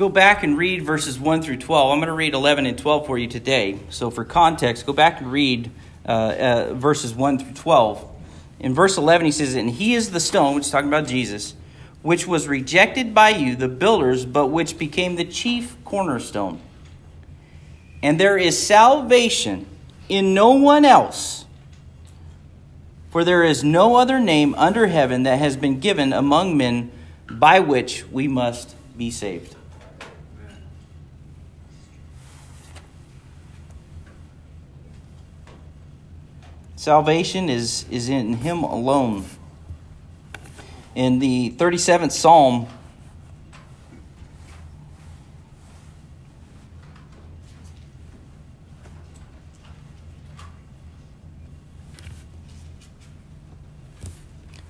go 0.00 0.08
back 0.08 0.42
and 0.42 0.56
read 0.56 0.80
verses 0.82 1.20
1 1.20 1.42
through 1.42 1.58
12. 1.58 1.92
I'm 1.92 1.98
going 1.98 2.08
to 2.08 2.14
read 2.14 2.32
11 2.32 2.64
and 2.64 2.78
12 2.78 3.06
for 3.06 3.18
you 3.18 3.26
today. 3.26 3.78
So, 3.90 4.10
for 4.10 4.24
context, 4.24 4.86
go 4.86 4.94
back 4.94 5.20
and 5.20 5.30
read 5.30 5.70
uh, 6.08 6.10
uh, 6.10 6.74
verses 6.74 7.12
1 7.12 7.38
through 7.38 7.52
12. 7.52 8.10
In 8.60 8.72
verse 8.72 8.96
11, 8.96 9.26
he 9.26 9.30
says, 9.30 9.54
And 9.54 9.68
he 9.68 9.92
is 9.92 10.10
the 10.10 10.18
stone, 10.18 10.54
which 10.54 10.64
is 10.64 10.70
talking 10.70 10.88
about 10.88 11.06
Jesus, 11.06 11.54
which 12.00 12.26
was 12.26 12.48
rejected 12.48 13.14
by 13.14 13.28
you, 13.28 13.54
the 13.54 13.68
builders, 13.68 14.24
but 14.24 14.46
which 14.46 14.78
became 14.78 15.16
the 15.16 15.24
chief 15.26 15.76
cornerstone. 15.84 16.62
And 18.02 18.18
there 18.18 18.38
is 18.38 18.58
salvation 18.58 19.66
in 20.08 20.32
no 20.32 20.52
one 20.52 20.86
else, 20.86 21.44
for 23.10 23.22
there 23.22 23.44
is 23.44 23.62
no 23.62 23.96
other 23.96 24.18
name 24.18 24.54
under 24.54 24.86
heaven 24.86 25.24
that 25.24 25.40
has 25.40 25.58
been 25.58 25.78
given 25.78 26.14
among 26.14 26.56
men 26.56 26.90
by 27.30 27.60
which 27.60 28.06
we 28.06 28.26
must 28.26 28.74
be 28.96 29.10
saved. 29.10 29.56
Salvation 36.80 37.50
is, 37.50 37.84
is 37.90 38.08
in 38.08 38.36
Him 38.36 38.62
alone. 38.62 39.26
In 40.94 41.18
the 41.18 41.54
37th 41.58 42.10
Psalm, 42.10 42.68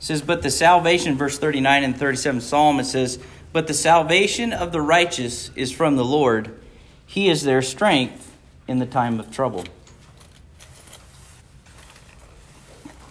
says, 0.01 0.21
But 0.21 0.43
the 0.43 0.51
salvation, 0.51 1.17
verse 1.17 1.39
39 1.39 1.85
and 1.85 1.97
37 1.97 2.41
Psalm, 2.41 2.81
it 2.81 2.87
says, 2.87 3.21
But 3.53 3.69
the 3.69 3.75
salvation 3.75 4.53
of 4.53 4.73
the 4.73 4.81
righteous 4.81 5.53
is 5.55 5.71
from 5.71 5.95
the 5.95 6.05
Lord. 6.05 6.61
He 7.07 7.29
is 7.29 7.45
their 7.45 7.63
strength 7.63 8.37
in 8.67 8.81
the 8.81 8.87
time 8.87 9.21
of 9.21 9.31
trouble. 9.31 9.65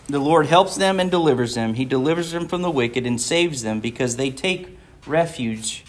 The 0.10 0.18
Lord 0.18 0.48
helps 0.48 0.76
them 0.76 1.00
and 1.00 1.12
delivers 1.12 1.54
them. 1.54 1.76
He 1.76 1.86
delivers 1.86 2.32
them 2.32 2.48
from 2.48 2.64
the 2.64 2.72
wicked 2.72 3.06
and 3.06 3.22
saves 3.22 3.62
them 3.62 3.80
because 3.80 4.16
they 4.16 4.32
take 4.32 4.76
refuge 5.06 5.86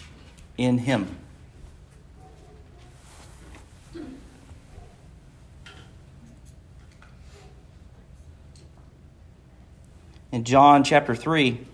in 0.59 0.77
Him. 0.77 1.17
In 10.31 10.43
John 10.43 10.83
chapter 10.83 11.15
3, 11.15 11.65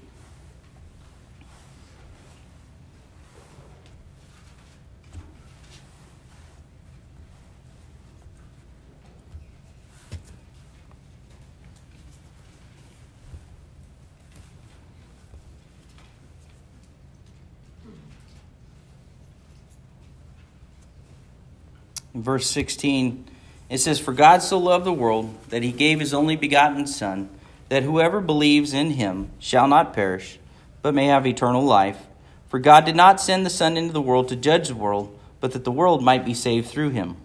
verse 22.23 22.49
16, 22.49 23.25
it 23.69 23.79
says, 23.79 23.99
For 23.99 24.13
God 24.13 24.41
so 24.41 24.57
loved 24.57 24.85
the 24.85 24.93
world 24.93 25.35
that 25.49 25.63
he 25.63 25.71
gave 25.71 25.99
his 25.99 26.13
only 26.13 26.35
begotten 26.35 26.87
Son, 26.87 27.29
that 27.69 27.83
whoever 27.83 28.21
believes 28.21 28.73
in 28.73 28.91
him 28.91 29.29
shall 29.39 29.67
not 29.67 29.93
perish, 29.93 30.39
but 30.81 30.93
may 30.93 31.07
have 31.07 31.27
eternal 31.27 31.63
life. 31.63 32.05
For 32.47 32.59
God 32.59 32.85
did 32.85 32.95
not 32.95 33.19
send 33.19 33.45
the 33.45 33.49
Son 33.49 33.75
into 33.75 33.91
the 33.91 34.01
world 34.01 34.29
to 34.29 34.35
judge 34.35 34.69
the 34.69 34.75
world, 34.75 35.17
but 35.41 35.51
that 35.51 35.65
the 35.65 35.71
world 35.71 36.01
might 36.01 36.25
be 36.25 36.33
saved 36.33 36.69
through 36.69 36.91
him. 36.91 37.17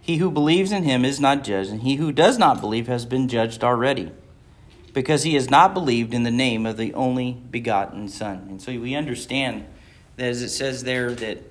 He 0.00 0.18
who 0.18 0.30
believes 0.30 0.72
in 0.72 0.84
him 0.84 1.04
is 1.04 1.20
not 1.20 1.44
judged, 1.44 1.70
and 1.70 1.82
he 1.82 1.96
who 1.96 2.12
does 2.12 2.38
not 2.38 2.60
believe 2.60 2.86
has 2.86 3.04
been 3.06 3.28
judged 3.28 3.64
already, 3.64 4.10
because 4.92 5.22
he 5.22 5.34
has 5.34 5.50
not 5.50 5.74
believed 5.74 6.12
in 6.12 6.22
the 6.22 6.30
name 6.30 6.66
of 6.66 6.76
the 6.76 6.94
only 6.94 7.32
begotten 7.32 8.08
Son. 8.08 8.46
And 8.48 8.60
so 8.60 8.72
we 8.78 8.94
understand 8.94 9.66
that 10.16 10.26
as 10.26 10.42
it 10.42 10.50
says 10.50 10.84
there 10.84 11.12
that 11.14 11.42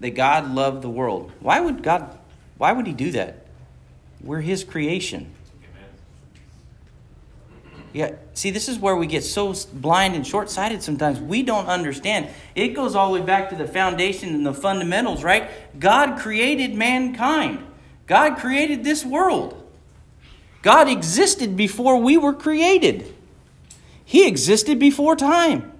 that 0.00 0.10
God 0.10 0.54
loved 0.54 0.82
the 0.82 0.90
world. 0.90 1.32
Why 1.40 1.60
would 1.60 1.82
God 1.82 2.18
why 2.56 2.72
would 2.72 2.86
he 2.86 2.92
do 2.92 3.10
that? 3.12 3.46
We're 4.22 4.40
his 4.40 4.64
creation. 4.64 5.32
Yeah, 7.92 8.16
see, 8.32 8.50
this 8.50 8.68
is 8.68 8.76
where 8.78 8.96
we 8.96 9.06
get 9.06 9.22
so 9.22 9.54
blind 9.72 10.16
and 10.16 10.26
short 10.26 10.50
sighted 10.50 10.82
sometimes. 10.82 11.20
We 11.20 11.44
don't 11.44 11.66
understand. 11.66 12.28
It 12.56 12.68
goes 12.68 12.96
all 12.96 13.12
the 13.12 13.20
way 13.20 13.24
back 13.24 13.50
to 13.50 13.56
the 13.56 13.68
foundation 13.68 14.34
and 14.34 14.44
the 14.44 14.52
fundamentals, 14.52 15.22
right? 15.22 15.48
God 15.78 16.18
created 16.18 16.74
mankind, 16.74 17.64
God 18.06 18.36
created 18.38 18.82
this 18.82 19.04
world. 19.04 19.60
God 20.62 20.88
existed 20.88 21.58
before 21.58 21.98
we 21.98 22.16
were 22.16 22.32
created, 22.32 23.14
He 24.04 24.26
existed 24.26 24.78
before 24.78 25.14
time. 25.14 25.73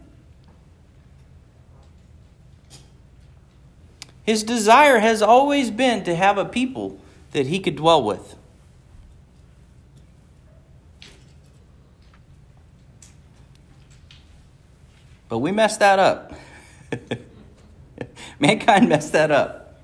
His 4.24 4.42
desire 4.42 4.98
has 4.98 5.20
always 5.20 5.70
been 5.70 6.04
to 6.04 6.14
have 6.14 6.38
a 6.38 6.44
people 6.44 6.98
that 7.32 7.46
he 7.46 7.60
could 7.60 7.76
dwell 7.76 8.02
with. 8.02 8.36
But 15.28 15.38
we 15.38 15.52
messed 15.52 15.80
that 15.80 15.98
up. 15.98 16.32
Mankind 18.38 18.88
messed 18.88 19.12
that 19.12 19.30
up. 19.30 19.80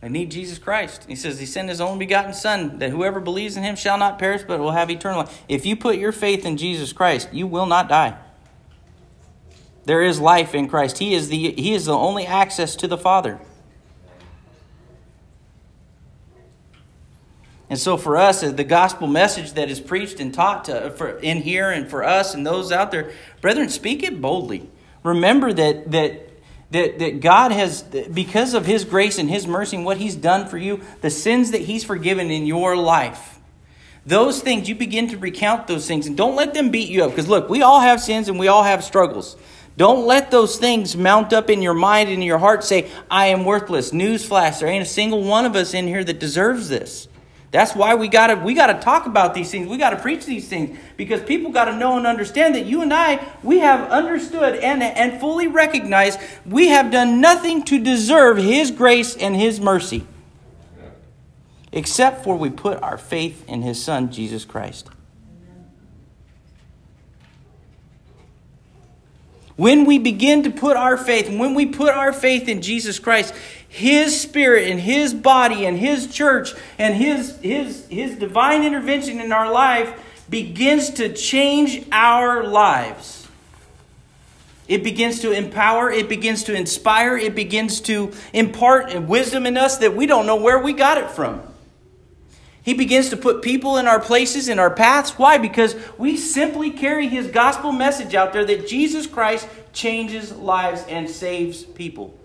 They 0.00 0.08
need 0.08 0.30
Jesus 0.30 0.58
Christ. 0.58 1.04
He 1.06 1.14
says 1.14 1.38
he 1.38 1.44
sent 1.44 1.68
his 1.68 1.80
only 1.80 1.98
begotten 1.98 2.32
Son, 2.32 2.78
that 2.78 2.90
whoever 2.90 3.20
believes 3.20 3.56
in 3.56 3.62
him 3.62 3.76
shall 3.76 3.98
not 3.98 4.18
perish, 4.18 4.42
but 4.48 4.58
will 4.58 4.70
have 4.70 4.90
eternal 4.90 5.20
life. 5.20 5.42
If 5.48 5.66
you 5.66 5.76
put 5.76 5.98
your 5.98 6.12
faith 6.12 6.46
in 6.46 6.56
Jesus 6.56 6.92
Christ, 6.94 7.28
you 7.32 7.46
will 7.46 7.66
not 7.66 7.88
die. 7.88 8.18
There 9.84 10.02
is 10.02 10.18
life 10.18 10.54
in 10.54 10.68
Christ. 10.68 10.98
He 10.98 11.14
is 11.14 11.28
the, 11.28 11.52
he 11.52 11.74
is 11.74 11.84
the 11.84 11.96
only 11.96 12.26
access 12.26 12.74
to 12.76 12.88
the 12.88 12.96
Father. 12.96 13.38
And 17.70 17.78
so, 17.78 17.96
for 17.96 18.16
us, 18.16 18.42
uh, 18.42 18.50
the 18.50 18.64
gospel 18.64 19.06
message 19.06 19.52
that 19.52 19.70
is 19.70 19.78
preached 19.78 20.18
and 20.18 20.34
taught 20.34 20.64
to, 20.64 20.86
uh, 20.86 20.90
for, 20.90 21.10
in 21.20 21.38
here 21.38 21.70
and 21.70 21.88
for 21.88 22.02
us 22.02 22.34
and 22.34 22.44
those 22.44 22.72
out 22.72 22.90
there, 22.90 23.12
brethren, 23.40 23.68
speak 23.68 24.02
it 24.02 24.20
boldly. 24.20 24.68
Remember 25.04 25.52
that, 25.52 25.92
that, 25.92 26.28
that, 26.72 26.98
that 26.98 27.20
God 27.20 27.52
has, 27.52 27.82
because 27.82 28.54
of 28.54 28.66
His 28.66 28.84
grace 28.84 29.18
and 29.18 29.30
His 29.30 29.46
mercy 29.46 29.76
and 29.76 29.84
what 29.84 29.98
He's 29.98 30.16
done 30.16 30.48
for 30.48 30.58
you, 30.58 30.80
the 31.00 31.10
sins 31.10 31.52
that 31.52 31.60
He's 31.60 31.84
forgiven 31.84 32.28
in 32.28 32.44
your 32.44 32.76
life, 32.76 33.38
those 34.04 34.40
things, 34.40 34.68
you 34.68 34.74
begin 34.74 35.08
to 35.10 35.18
recount 35.18 35.68
those 35.68 35.86
things 35.86 36.08
and 36.08 36.16
don't 36.16 36.34
let 36.34 36.54
them 36.54 36.70
beat 36.70 36.88
you 36.88 37.04
up. 37.04 37.10
Because 37.10 37.28
look, 37.28 37.48
we 37.48 37.62
all 37.62 37.80
have 37.80 38.00
sins 38.00 38.28
and 38.28 38.36
we 38.36 38.48
all 38.48 38.64
have 38.64 38.82
struggles. 38.82 39.36
Don't 39.76 40.06
let 40.06 40.32
those 40.32 40.56
things 40.56 40.96
mount 40.96 41.32
up 41.32 41.48
in 41.48 41.62
your 41.62 41.74
mind 41.74 42.08
and 42.08 42.20
in 42.20 42.22
your 42.22 42.38
heart 42.38 42.64
say, 42.64 42.90
I 43.08 43.26
am 43.26 43.44
worthless. 43.44 43.92
Newsflash, 43.92 44.58
there 44.58 44.68
ain't 44.68 44.82
a 44.82 44.88
single 44.88 45.22
one 45.22 45.46
of 45.46 45.54
us 45.54 45.72
in 45.72 45.86
here 45.86 46.02
that 46.02 46.18
deserves 46.18 46.68
this. 46.68 47.06
That's 47.50 47.74
why 47.74 47.96
we 47.96 48.06
gotta 48.06 48.36
we 48.36 48.54
gotta 48.54 48.78
talk 48.80 49.06
about 49.06 49.34
these 49.34 49.50
things. 49.50 49.68
We 49.68 49.76
gotta 49.76 49.96
preach 49.96 50.24
these 50.24 50.48
things 50.48 50.78
because 50.96 51.20
people 51.22 51.50
gotta 51.50 51.76
know 51.76 51.96
and 51.96 52.06
understand 52.06 52.54
that 52.54 52.64
you 52.64 52.82
and 52.82 52.94
I 52.94 53.26
we 53.42 53.58
have 53.58 53.90
understood 53.90 54.56
and 54.56 54.82
and 54.82 55.18
fully 55.18 55.48
recognized 55.48 56.20
we 56.46 56.68
have 56.68 56.92
done 56.92 57.20
nothing 57.20 57.64
to 57.64 57.82
deserve 57.82 58.38
His 58.38 58.70
grace 58.70 59.16
and 59.16 59.34
His 59.34 59.60
mercy, 59.60 60.06
except 61.72 62.22
for 62.22 62.36
we 62.36 62.50
put 62.50 62.80
our 62.82 62.96
faith 62.96 63.44
in 63.48 63.62
His 63.62 63.82
Son 63.82 64.12
Jesus 64.12 64.44
Christ. 64.44 64.88
When 69.56 69.84
we 69.84 69.98
begin 69.98 70.44
to 70.44 70.50
put 70.50 70.76
our 70.76 70.96
faith, 70.96 71.28
when 71.28 71.54
we 71.54 71.66
put 71.66 71.94
our 71.94 72.12
faith 72.12 72.48
in 72.48 72.62
Jesus 72.62 72.98
Christ, 72.98 73.34
His 73.68 74.18
Spirit 74.18 74.68
and 74.70 74.80
His 74.80 75.12
body 75.12 75.66
and 75.66 75.76
His 75.76 76.12
church 76.12 76.54
and 76.78 76.94
His, 76.94 77.36
His, 77.40 77.86
His 77.88 78.16
divine 78.16 78.62
intervention 78.62 79.20
in 79.20 79.32
our 79.32 79.52
life 79.52 79.92
begins 80.30 80.90
to 80.90 81.12
change 81.12 81.84
our 81.92 82.44
lives. 82.44 83.20
It 84.68 84.84
begins 84.84 85.20
to 85.20 85.32
empower, 85.32 85.90
it 85.90 86.08
begins 86.08 86.44
to 86.44 86.54
inspire, 86.54 87.16
it 87.16 87.34
begins 87.34 87.80
to 87.82 88.12
impart 88.32 88.94
wisdom 89.02 89.44
in 89.44 89.56
us 89.56 89.78
that 89.78 89.96
we 89.96 90.06
don't 90.06 90.26
know 90.26 90.36
where 90.36 90.60
we 90.60 90.72
got 90.72 90.96
it 90.96 91.10
from. 91.10 91.42
He 92.70 92.74
begins 92.74 93.08
to 93.08 93.16
put 93.16 93.42
people 93.42 93.78
in 93.78 93.88
our 93.88 93.98
places, 93.98 94.48
in 94.48 94.60
our 94.60 94.70
paths. 94.70 95.18
Why? 95.18 95.38
Because 95.38 95.74
we 95.98 96.16
simply 96.16 96.70
carry 96.70 97.08
his 97.08 97.26
gospel 97.26 97.72
message 97.72 98.14
out 98.14 98.32
there 98.32 98.44
that 98.44 98.68
Jesus 98.68 99.08
Christ 99.08 99.48
changes 99.72 100.30
lives 100.30 100.84
and 100.88 101.10
saves 101.10 101.64
people. 101.64 102.16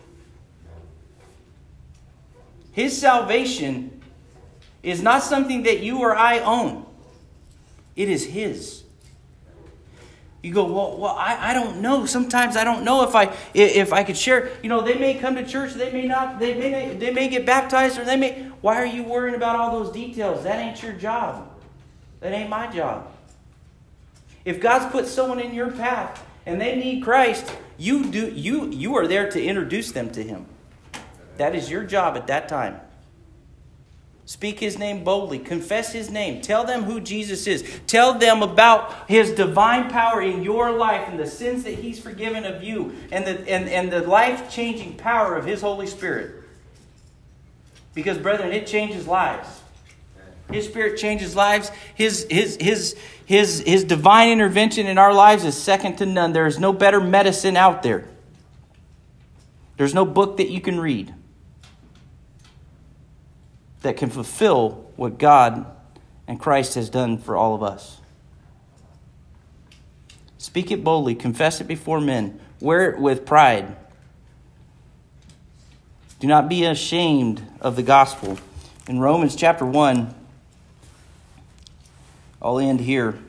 His 2.74 2.96
salvation 2.96 4.04
is 4.84 5.02
not 5.02 5.24
something 5.24 5.64
that 5.64 5.80
you 5.80 6.02
or 6.02 6.16
I 6.16 6.38
own, 6.42 6.86
it 7.96 8.08
is 8.08 8.26
his. 8.26 8.84
You 10.46 10.54
go, 10.54 10.66
well, 10.66 10.96
well, 11.00 11.16
I, 11.18 11.50
I 11.50 11.54
don't 11.56 11.82
know. 11.82 12.06
Sometimes 12.06 12.56
I 12.56 12.64
don't 12.64 12.84
know 12.84 13.02
if 13.02 13.16
I 13.16 13.36
if 13.56 13.92
I 13.92 14.04
could 14.04 14.16
share. 14.16 14.52
You 14.62 14.70
know, 14.70 14.82
they 14.82 14.94
may 14.94 15.16
come 15.16 15.34
to 15.34 15.44
church, 15.44 15.74
they 15.74 15.92
may 15.92 16.06
not, 16.06 16.38
they 16.38 16.54
may 16.54 16.94
they 16.94 17.10
may 17.10 17.30
get 17.30 17.48
baptized, 17.48 17.98
or 17.98 18.06
they 18.06 18.16
may. 18.16 18.44
Why 18.62 18.76
are 18.76 18.86
you 18.86 19.02
worrying 19.02 19.34
about 19.34 19.56
all 19.56 19.84
those 19.84 19.92
details? 19.92 20.44
That 20.44 20.60
ain't 20.60 20.84
your 20.84 20.94
job. 20.94 21.50
That 22.20 22.32
ain't 22.32 22.52
my 22.52 22.68
job. 22.68 23.12
If 24.46 24.62
God's 24.62 24.86
put 24.92 25.08
someone 25.08 25.40
in 25.40 25.52
your 25.52 25.72
path 25.72 26.24
and 26.46 26.62
they 26.62 26.76
need 26.76 27.02
Christ, 27.02 27.52
you 27.80 28.06
do 28.06 28.30
you 28.30 28.70
you 28.70 28.96
are 28.98 29.08
there 29.08 29.32
to 29.32 29.44
introduce 29.44 29.94
them 29.94 30.12
to 30.12 30.22
Him. 30.22 30.46
That 31.38 31.56
is 31.56 31.72
your 31.72 31.84
job 31.84 32.18
at 32.18 32.28
that 32.28 32.48
time. 32.48 32.80
Speak 34.26 34.60
his 34.60 34.80
name 34.80 35.04
boldly. 35.04 35.38
Confess 35.38 35.94
his 35.94 36.10
name. 36.10 36.42
Tell 36.42 36.64
them 36.64 36.84
who 36.84 37.00
Jesus 37.00 37.46
is. 37.46 37.64
Tell 37.86 38.18
them 38.18 38.42
about 38.42 39.08
his 39.08 39.32
divine 39.32 39.90
power 39.90 40.22
in 40.22 40.42
your 40.42 40.72
life 40.72 41.08
and 41.08 41.20
the 41.20 41.28
sins 41.28 41.64
that 41.64 41.76
he's 41.76 42.00
forgiven 42.00 42.44
of 42.44 42.64
you 42.64 42.96
and 43.12 43.26
the, 43.26 43.48
and, 43.48 43.70
and 43.70 43.92
the 43.92 44.02
life 44.02 44.50
changing 44.50 44.98
power 44.98 45.36
of 45.36 45.46
his 45.46 45.62
Holy 45.62 45.86
Spirit. 45.86 46.44
Because, 47.94 48.18
brethren, 48.18 48.52
it 48.52 48.66
changes 48.66 49.08
lives. 49.08 49.62
His 50.52 50.66
Spirit 50.66 50.98
changes 50.98 51.36
lives. 51.36 51.72
His, 51.94 52.26
his, 52.30 52.58
his, 52.60 52.96
his, 53.26 53.60
his 53.62 53.84
divine 53.84 54.30
intervention 54.30 54.88
in 54.88 54.98
our 54.98 55.14
lives 55.14 55.44
is 55.44 55.56
second 55.56 55.98
to 55.98 56.06
none. 56.06 56.34
There 56.34 56.48
is 56.48 56.60
no 56.60 56.74
better 56.74 57.00
medicine 57.00 57.56
out 57.56 57.84
there. 57.84 58.08
There's 59.78 59.94
no 59.94 60.06
book 60.06 60.38
that 60.38 60.50
you 60.50 60.62
can 60.62 60.80
read 60.80 61.14
that 63.86 63.98
can 63.98 64.10
fulfill 64.10 64.92
what 64.96 65.20
God 65.20 65.64
and 66.28 66.40
Christ 66.40 66.74
has 66.74 66.90
done 66.90 67.20
for 67.20 67.38
all 67.38 67.54
of 67.54 67.62
us. 67.62 68.02
Speak 70.40 70.72
it 70.72 70.84
boldly, 70.84 71.14
confess 71.14 71.62
it 71.62 71.68
before 71.68 72.02
men, 72.02 72.40
wear 72.60 72.90
it 72.90 73.00
with 73.00 73.28
pride. 73.28 73.76
Do 76.20 76.26
not 76.26 76.50
be 76.50 76.66
ashamed 76.66 77.44
of 77.62 77.76
the 77.76 77.84
gospel. 77.84 78.40
In 78.88 79.00
Romans 79.00 79.36
chapter 79.36 79.68
1, 79.68 80.16
I'll 82.42 82.58
end 82.58 82.80
here. 82.80 83.20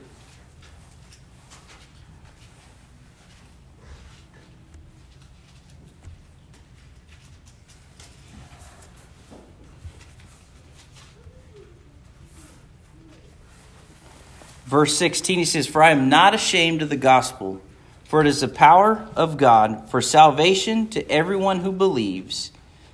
Verse 14.67 14.97
16, 14.97 15.39
he 15.39 15.45
says, 15.45 15.65
For 15.65 15.81
I 15.81 15.91
am 15.91 16.09
not 16.09 16.33
ashamed 16.33 16.81
of 16.81 16.89
the 16.89 16.97
gospel, 16.97 17.61
for 18.03 18.19
it 18.19 18.27
is 18.27 18.41
the 18.41 18.49
power 18.49 19.07
of 19.15 19.37
God 19.37 19.89
for 19.89 20.01
salvation 20.01 20.89
to 20.89 21.09
everyone 21.09 21.61
who 21.61 21.71
believes, 21.71 22.51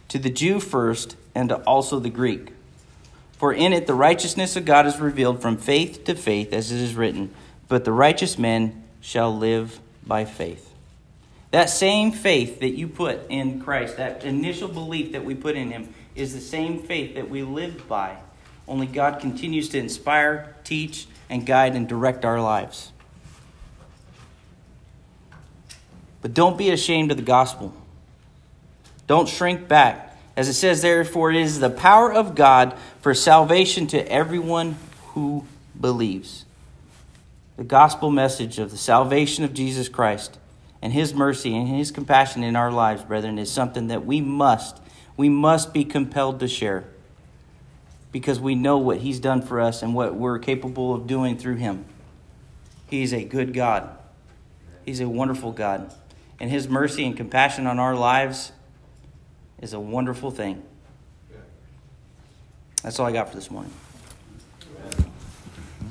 to 0.10 0.20
the 0.20 0.30
Jew 0.30 0.60
first, 0.60 1.16
and 1.34 1.50
to 1.50 1.56
also 1.64 2.00
the 2.00 2.12
Greek. 2.12 2.50
For 3.40 3.52
in 3.52 3.74
it 3.74 3.88
the 3.88 3.96
righteousness 3.96 4.56
of 4.56 4.66
God 4.66 4.86
is 4.86 5.00
revealed 5.00 5.42
from 5.42 5.58
faith 5.58 6.04
to 6.04 6.14
faith, 6.14 6.54
as 6.54 6.72
it 6.72 6.80
is 6.80 6.94
written, 6.94 7.34
But 7.68 7.86
the 7.86 7.92
righteous 7.92 8.38
man 8.38 8.84
shall 9.02 9.36
live 9.36 9.80
by 10.06 10.26
faith. 10.26 10.72
That 11.50 11.72
same 11.72 12.12
faith 12.12 12.60
that 12.60 12.78
you 12.78 12.88
put 12.88 13.22
in 13.30 13.60
Christ, 13.60 13.98
that 13.98 14.24
initial 14.24 14.68
belief 14.68 15.14
that 15.14 15.26
we 15.26 15.34
put 15.34 15.56
in 15.56 15.72
Him, 15.72 15.92
is 16.14 16.36
the 16.36 16.40
same 16.40 16.84
faith 16.84 17.16
that 17.16 17.32
we 17.32 17.42
live 17.42 17.88
by. 17.88 18.18
Only 18.68 18.86
God 18.86 19.20
continues 19.20 19.70
to 19.70 19.80
inspire, 19.80 20.56
teach, 20.64 21.08
and 21.30 21.46
guide 21.46 21.76
and 21.76 21.88
direct 21.88 22.26
our 22.26 22.42
lives. 22.42 22.92
But 26.22 26.34
don't 26.34 26.58
be 26.58 26.70
ashamed 26.70 27.12
of 27.12 27.18
the 27.18 27.24
gospel. 27.24 27.74
Don't 29.08 29.28
shrink 29.28 29.68
back. 29.68 30.18
As 30.36 30.48
it 30.48 30.54
says, 30.54 30.82
therefore, 30.82 31.32
it 31.32 31.38
is 31.38 31.60
the 31.60 31.70
power 31.70 32.12
of 32.12 32.34
God 32.34 32.78
for 33.02 33.14
salvation 33.14 33.88
to 33.88 34.12
everyone 34.12 34.78
who 35.08 35.46
believes. 35.80 36.46
The 37.58 37.64
gospel 37.64 38.10
message 38.10 38.58
of 38.58 38.72
the 38.72 38.78
salvation 38.78 39.44
of 39.44 39.54
Jesus 39.54 39.90
Christ 39.90 40.40
and 40.82 40.94
his 40.94 41.14
mercy 41.14 41.56
and 41.56 41.68
his 41.68 41.92
compassion 41.92 42.44
in 42.44 42.56
our 42.56 42.72
lives, 42.72 43.04
brethren, 43.04 43.38
is 43.38 43.52
something 43.52 43.88
that 43.88 44.06
we 44.06 44.22
must, 44.22 44.80
we 45.18 45.30
must 45.30 45.74
be 45.74 45.86
compelled 45.86 46.40
to 46.40 46.48
share 46.48 46.86
because 48.14 48.40
we 48.40 48.56
know 48.56 48.78
what 48.78 49.00
He's 49.00 49.20
done 49.20 49.42
for 49.42 49.60
us 49.60 49.82
and 49.82 49.94
what 49.94 50.16
we're 50.16 50.40
capable 50.40 50.94
of 50.94 51.06
doing 51.08 51.38
through 51.38 51.56
Him. 51.56 51.84
He's 52.88 53.12
a 53.12 53.26
good 53.26 53.54
God, 53.54 53.90
He's 54.86 55.02
a 55.02 55.10
wonderful 55.10 55.52
God. 55.52 55.94
And 56.40 56.50
His 56.50 56.70
mercy 56.70 57.06
and 57.06 57.18
compassion 57.18 57.68
on 57.68 57.80
our 57.80 57.96
lives 57.96 58.54
is 59.62 59.74
a 59.74 59.80
wonderful 59.80 60.32
thing. 60.32 60.64
That's 62.82 63.00
all 63.00 63.08
I 63.08 63.12
got 63.12 63.30
for 63.30 63.36
this 63.36 63.50
morning. 63.50 63.72